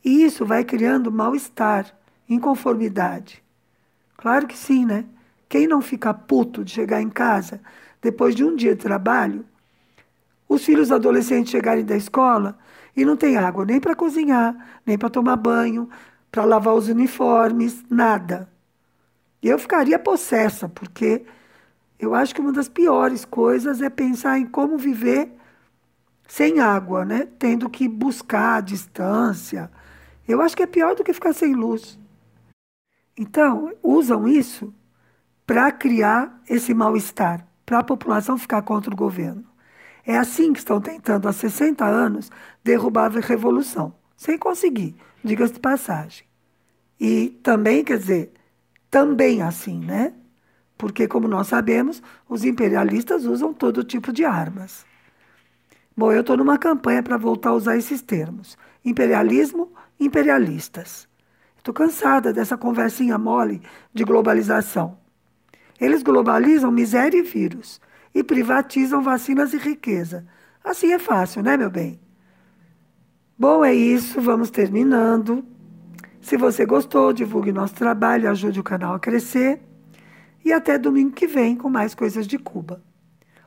E 0.06 0.24
isso 0.24 0.46
vai 0.46 0.64
criando 0.64 1.12
mal-estar, 1.12 1.92
inconformidade. 2.30 3.44
Claro 4.16 4.46
que 4.46 4.56
sim, 4.56 4.86
né? 4.86 5.06
Quem 5.50 5.66
não 5.66 5.82
fica 5.82 6.14
puto 6.14 6.64
de 6.64 6.72
chegar 6.72 7.02
em 7.02 7.10
casa 7.10 7.60
depois 8.00 8.36
de 8.36 8.44
um 8.44 8.56
dia 8.56 8.76
de 8.76 8.82
trabalho, 8.82 9.44
os 10.48 10.64
filhos 10.64 10.92
adolescentes 10.92 11.52
chegarem 11.52 11.84
da 11.84 11.96
escola 11.96 12.60
e 12.96 13.04
não 13.04 13.18
tem 13.18 13.38
água 13.38 13.66
nem 13.66 13.80
para 13.80 13.96
cozinhar, 13.96 14.56
nem 14.86 14.96
para 14.96 15.10
tomar 15.10 15.38
banho, 15.38 15.90
para 16.32 16.46
lavar 16.46 16.76
os 16.76 16.88
uniformes, 16.88 17.84
nada. 17.90 18.48
Eu 19.42 19.58
ficaria 19.58 19.98
possessa, 19.98 20.70
porque 20.70 21.26
eu 22.00 22.14
acho 22.14 22.34
que 22.34 22.42
uma 22.42 22.52
das 22.52 22.68
piores 22.68 23.26
coisas 23.26 23.82
é 23.82 23.90
pensar 23.90 24.40
em 24.40 24.46
como 24.46 24.78
viver 24.78 25.32
sem 26.28 26.60
água, 26.60 27.06
né? 27.06 27.28
Tendo 27.38 27.70
que 27.70 27.88
buscar 27.88 28.58
a 28.58 28.62
distância. 28.62 29.70
Eu 30.28 30.42
acho 30.42 30.56
que 30.56 30.64
é 30.64 30.68
pior 30.68 30.96
do 30.96 31.04
que 31.04 31.14
ficar 31.14 31.34
sem 31.34 31.54
luz. 31.54 32.00
Então, 33.18 33.74
usam 33.82 34.28
isso 34.28 34.74
para 35.46 35.72
criar 35.72 36.42
esse 36.50 36.74
mal-estar, 36.74 37.46
para 37.66 37.80
a 37.80 37.84
população 37.84 38.38
ficar 38.38 38.62
contra 38.62 38.94
o 38.94 38.98
governo. 38.98 39.46
É 40.06 40.18
assim 40.18 40.52
que 40.52 40.60
estão 40.60 40.82
tentando 40.82 41.28
há 41.28 41.34
60 41.34 41.86
anos 41.86 42.30
derrubar 42.64 43.16
a 43.16 43.20
revolução, 43.20 43.94
sem 44.18 44.38
conseguir, 44.38 44.96
diga-se 45.24 45.54
de 45.54 45.60
passagem. 45.60 46.26
E 47.00 47.30
também, 47.44 47.84
quer 47.84 47.98
dizer, 47.98 48.34
também 48.90 49.42
assim, 49.42 49.80
né? 49.80 50.14
Porque, 50.78 51.08
como 51.08 51.28
nós 51.28 51.48
sabemos, 51.48 52.02
os 52.28 52.44
imperialistas 52.44 53.26
usam 53.26 53.54
todo 53.54 53.84
tipo 53.84 54.12
de 54.12 54.26
armas. 54.26 54.86
Bom, 55.96 56.12
eu 56.12 56.22
estou 56.22 56.36
numa 56.36 56.58
campanha 56.58 57.04
para 57.04 57.18
voltar 57.18 57.50
a 57.50 57.54
usar 57.54 57.78
esses 57.78 58.02
termos: 58.02 58.58
imperialismo, 58.84 59.72
imperialistas. 60.00 61.08
Estou 61.58 61.74
cansada 61.74 62.34
dessa 62.34 62.58
conversinha 62.58 63.18
mole 63.18 63.62
de 63.94 64.04
globalização. 64.04 64.98
Eles 65.80 66.04
globalizam 66.04 66.72
miséria 66.72 67.18
e 67.18 67.22
vírus 67.22 67.80
e 68.14 68.24
privatizam 68.24 69.02
vacinas 69.02 69.54
e 69.54 69.58
riqueza. 69.58 70.26
Assim 70.64 70.92
é 70.92 71.00
fácil, 71.00 71.42
né, 71.42 71.56
meu 71.56 71.70
bem? 71.70 72.00
Bom, 73.38 73.64
é 73.64 73.74
isso. 73.74 74.22
Vamos 74.22 74.50
terminando. 74.50 75.46
Se 76.22 76.38
você 76.38 76.66
gostou, 76.66 77.12
divulgue 77.12 77.52
nosso 77.52 77.76
trabalho, 77.76 78.30
ajude 78.30 78.60
o 78.60 78.64
canal 78.64 78.96
a 78.96 79.00
crescer. 79.00 79.62
E 80.44 80.52
até 80.52 80.78
domingo 80.78 81.12
que 81.12 81.28
vem 81.28 81.56
com 81.56 81.70
mais 81.70 81.96
coisas 81.96 82.28
de 82.28 82.38
Cuba. 82.38 82.84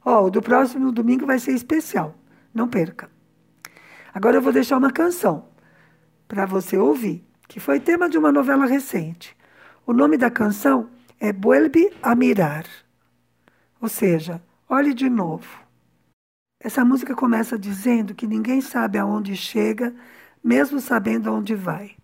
Ó, 0.05 0.23
oh, 0.23 0.27
o 0.27 0.31
do 0.31 0.41
próximo 0.41 0.93
domingo 0.93 1.27
vai 1.27 1.39
ser 1.39 1.53
especial. 1.53 2.15
Não 2.55 2.69
perca. 2.69 3.11
Agora 4.15 4.37
eu 4.37 4.43
vou 4.43 4.53
deixar 4.53 4.79
uma 4.79 4.91
canção 4.91 5.49
para 6.27 6.47
você 6.47 6.77
ouvir 6.77 7.27
que 7.49 7.61
foi 7.61 7.81
tema 7.81 8.09
de 8.09 8.19
uma 8.19 8.33
novela 8.33 8.67
recente. 8.67 9.37
O 9.87 9.93
nome 9.93 10.17
da 10.17 10.31
canção 10.31 10.91
é 11.21 11.33
Vuelve 11.33 11.93
a 12.03 12.15
Mirar, 12.15 12.67
ou 13.81 13.89
seja, 13.89 14.43
olhe 14.69 14.93
de 14.93 15.09
novo. 15.09 15.47
Essa 16.59 16.85
música 16.85 17.15
começa 17.15 17.59
dizendo 17.59 18.15
que 18.15 18.27
ninguém 18.27 18.61
sabe 18.61 18.99
aonde 18.99 19.37
chega, 19.37 19.95
mesmo 20.43 20.81
sabendo 20.81 21.29
aonde 21.29 21.55
vai. 21.55 21.95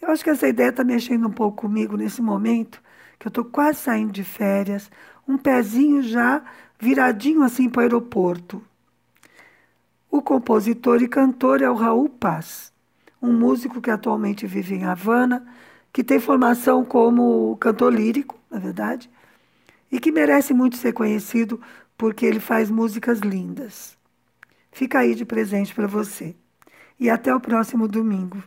Eu 0.00 0.10
acho 0.10 0.24
que 0.24 0.30
essa 0.30 0.48
ideia 0.48 0.70
está 0.70 0.82
mexendo 0.82 1.28
um 1.28 1.32
pouco 1.32 1.62
comigo 1.62 1.96
nesse 1.96 2.20
momento, 2.20 2.82
que 3.18 3.26
eu 3.26 3.30
estou 3.30 3.44
quase 3.44 3.80
saindo 3.80 4.12
de 4.12 4.24
férias, 4.24 4.90
um 5.26 5.36
pezinho 5.38 6.02
já 6.02 6.42
viradinho 6.78 7.42
assim 7.42 7.68
para 7.68 7.80
o 7.80 7.82
aeroporto. 7.82 8.62
O 10.10 10.22
compositor 10.22 11.02
e 11.02 11.08
cantor 11.08 11.62
é 11.62 11.70
o 11.70 11.74
Raul 11.74 12.08
Paz 12.08 12.72
um 13.26 13.32
músico 13.32 13.80
que 13.80 13.90
atualmente 13.90 14.46
vive 14.46 14.74
em 14.74 14.84
Havana, 14.84 15.46
que 15.92 16.04
tem 16.04 16.20
formação 16.20 16.84
como 16.84 17.56
cantor 17.56 17.92
lírico, 17.92 18.38
na 18.50 18.58
verdade, 18.58 19.10
e 19.90 19.98
que 19.98 20.12
merece 20.12 20.52
muito 20.52 20.76
ser 20.76 20.92
conhecido 20.92 21.60
porque 21.96 22.26
ele 22.26 22.40
faz 22.40 22.70
músicas 22.70 23.20
lindas. 23.20 23.96
Fica 24.70 24.98
aí 24.98 25.14
de 25.14 25.24
presente 25.24 25.74
para 25.74 25.86
você. 25.86 26.36
E 27.00 27.08
até 27.08 27.34
o 27.34 27.40
próximo 27.40 27.88
domingo. 27.88 28.42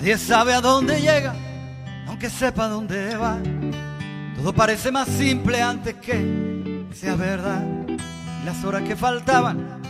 Nadie 0.00 0.16
sabe 0.16 0.54
a 0.54 0.62
dónde 0.62 0.98
llega, 0.98 1.34
aunque 2.06 2.30
sepa 2.30 2.68
dónde 2.68 3.14
va. 3.18 3.36
Todo 4.34 4.50
parece 4.54 4.90
más 4.90 5.06
simple 5.06 5.60
antes 5.60 5.94
que 5.96 6.86
sea 6.94 7.16
verdad. 7.16 7.62
Las 8.46 8.64
horas 8.64 8.80
que 8.80 8.96
faltaban 8.96 9.82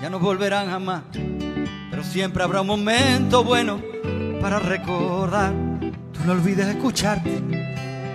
ya 0.00 0.08
no 0.08 0.18
volverán 0.18 0.70
jamás. 0.70 1.02
Pero 1.12 2.02
siempre 2.04 2.42
habrá 2.42 2.62
un 2.62 2.68
momento 2.68 3.44
bueno 3.44 3.82
para 4.40 4.60
recordar. 4.60 5.52
Tú 6.14 6.20
no 6.24 6.32
olvides 6.32 6.66
escucharte 6.68 7.42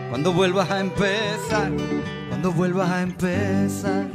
cuando 0.10 0.34
vuelvas 0.34 0.72
a 0.72 0.80
empezar. 0.80 1.72
Cuando 2.30 2.52
vuelvas 2.54 2.90
a 2.90 3.04
empezar. 3.04 4.08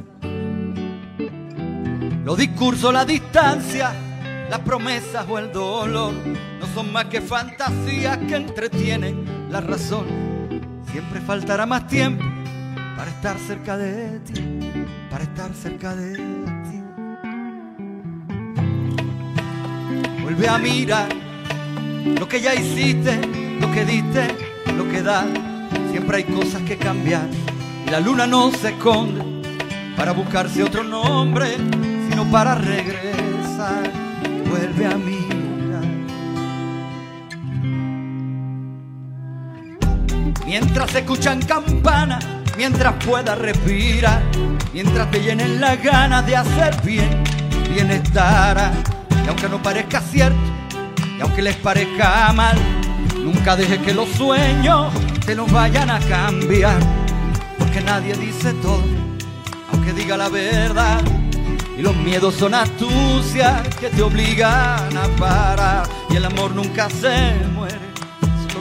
Los 2.25 2.37
discursos, 2.37 2.93
la 2.93 3.05
distancia, 3.05 3.93
las 4.51 4.61
promesas 4.61 5.27
o 5.29 5.39
el 5.39 5.53
dolor 5.53 6.15
son 6.75 6.93
más 6.93 7.05
que 7.05 7.21
fantasías 7.21 8.19
que 8.19 8.35
entretienen 8.35 9.25
la 9.51 9.61
razón. 9.61 10.07
Siempre 10.91 11.21
faltará 11.21 11.67
más 11.67 11.87
tiempo 11.87 12.25
para 12.97 13.11
estar 13.11 13.39
cerca 13.39 13.77
de 13.77 14.19
ti, 14.21 14.43
para 15.09 15.23
estar 15.23 15.53
cerca 15.55 15.95
de 15.95 16.17
ti. 16.17 16.83
Vuelve 20.23 20.49
a 20.49 20.59
mirar 20.59 21.09
lo 22.19 22.29
que 22.29 22.41
ya 22.41 22.55
hiciste, 22.55 23.21
lo 23.61 23.71
que 23.71 23.85
diste, 23.85 24.27
lo 24.77 24.89
que 24.91 25.03
da. 25.03 25.25
Siempre 25.93 26.19
hay 26.19 26.25
cosas 26.25 26.63
que 26.63 26.77
cambiar 26.77 27.29
y 27.87 27.91
la 27.91 28.01
luna 28.01 28.27
no 28.27 28.51
se 28.51 28.71
esconde 28.71 29.23
para 29.97 30.11
buscarse 30.11 30.65
otro 30.65 30.83
nombre, 30.83 31.57
sino 32.09 32.25
para 32.33 32.57
regresar. 32.57 34.04
Vuelve 34.57 34.87
a 34.87 34.97
mí 34.97 35.19
Mientras 40.47 40.95
escuchan 40.95 41.43
campanas, 41.43 42.25
mientras 42.57 42.95
puedas 43.05 43.37
respirar, 43.37 44.23
mientras 44.73 45.11
te 45.11 45.19
llenen 45.19 45.61
las 45.61 45.83
ganas 45.83 46.25
de 46.25 46.37
hacer 46.37 46.81
bien, 46.83 47.25
bienestar. 47.73 48.71
Y 49.25 49.29
aunque 49.29 49.49
no 49.49 49.61
parezca 49.61 50.01
cierto, 50.01 50.39
y 51.19 51.21
aunque 51.21 51.43
les 51.43 51.57
parezca 51.57 52.33
mal, 52.33 52.57
nunca 53.25 53.57
dejes 53.57 53.81
que 53.81 53.93
los 53.93 54.09
sueños 54.11 54.93
te 55.27 55.35
nos 55.35 55.51
vayan 55.51 55.91
a 55.91 55.99
cambiar, 55.99 56.79
porque 57.59 57.81
nadie 57.81 58.15
dice 58.15 58.53
todo, 58.63 58.85
aunque 59.73 59.93
diga 59.95 60.17
la 60.17 60.29
verdad. 60.29 61.03
Y 61.77 61.83
los 61.83 61.97
miedos 61.97 62.35
son 62.35 62.55
astucias 62.55 63.69
que 63.77 63.91
te 63.91 64.03
obligan 64.03 64.97
a 64.97 65.09
parar. 65.19 65.89
Y 66.11 66.17
el 66.17 66.25
amor 66.25 66.55
nunca 66.55 66.89
se 66.91 67.35
muere 67.55 67.95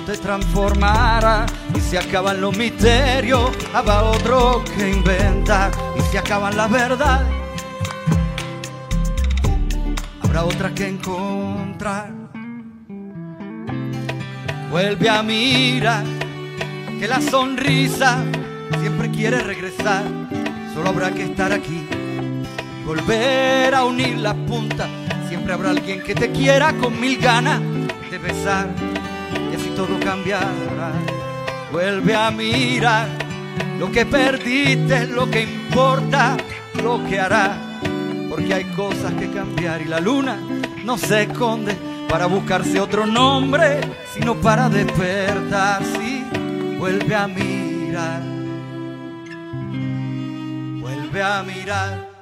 te 0.06 0.17
transformará 0.17 1.45
y 1.73 1.80
se 1.80 1.97
acaban 1.97 2.41
los 2.41 2.58
misterios, 2.58 3.52
habrá 3.73 4.04
otro 4.04 4.63
que 4.76 4.89
inventar 4.89 5.71
y 5.97 6.02
se 6.12 6.17
acaban 6.17 6.58
las 6.58 6.69
verdades, 6.69 7.28
habrá 10.21 10.43
otra 10.43 10.73
que 10.73 10.88
encontrar. 10.88 12.12
Vuelve 14.69 15.10
a 15.10 15.23
mirar 15.23 16.04
que 16.99 17.08
la 17.08 17.21
sonrisa 17.21 18.17
siempre 18.82 19.10
quiere 19.10 19.39
regresar, 19.39 20.04
solo 20.73 20.89
habrá 20.89 21.12
que 21.12 21.23
estar 21.23 21.54
aquí, 21.54 21.88
volver 22.86 23.74
a 23.74 23.86
unir 23.86 24.17
las 24.17 24.36
puntas, 24.36 24.89
siempre 25.28 25.54
habrá 25.54 25.72
alguien 25.72 26.02
que 26.02 26.13
te 26.13 26.32
quiera 26.32 26.74
con 26.74 27.00
mil 27.00 27.17
ganas 27.17 27.62
de 28.12 28.17
besar 28.17 28.67
y 29.52 29.56
así 29.56 29.69
todo 29.76 30.00
cambiará. 30.00 30.91
Vuelve 31.72 32.15
a 32.15 32.30
mirar 32.30 33.08
lo 33.80 33.91
que 33.91 34.06
perdiste, 34.06 35.08
lo 35.08 35.30
que 35.30 35.43
importa, 35.43 36.38
lo 36.84 37.04
que 37.06 37.19
hará. 37.19 37.58
Porque 38.30 38.54
hay 38.54 38.65
cosas 38.65 39.13
que 39.13 39.30
cambiar 39.32 39.82
y 39.82 39.86
la 39.86 40.00
luna 40.00 40.38
no 40.84 40.98
se 40.98 41.24
esconde 41.24 41.76
para 42.10 42.28
buscarse 42.28 42.80
otro 42.80 43.06
nombre, 43.06 43.82
sino 44.13 44.36
para 44.36 44.69
despertar. 44.69 45.84
Sí, 45.84 46.24
vuelve 46.78 47.15
a 47.15 47.28
mirar, 47.28 48.22
vuelve 50.80 51.24
a 51.24 51.43
mirar 51.43 52.12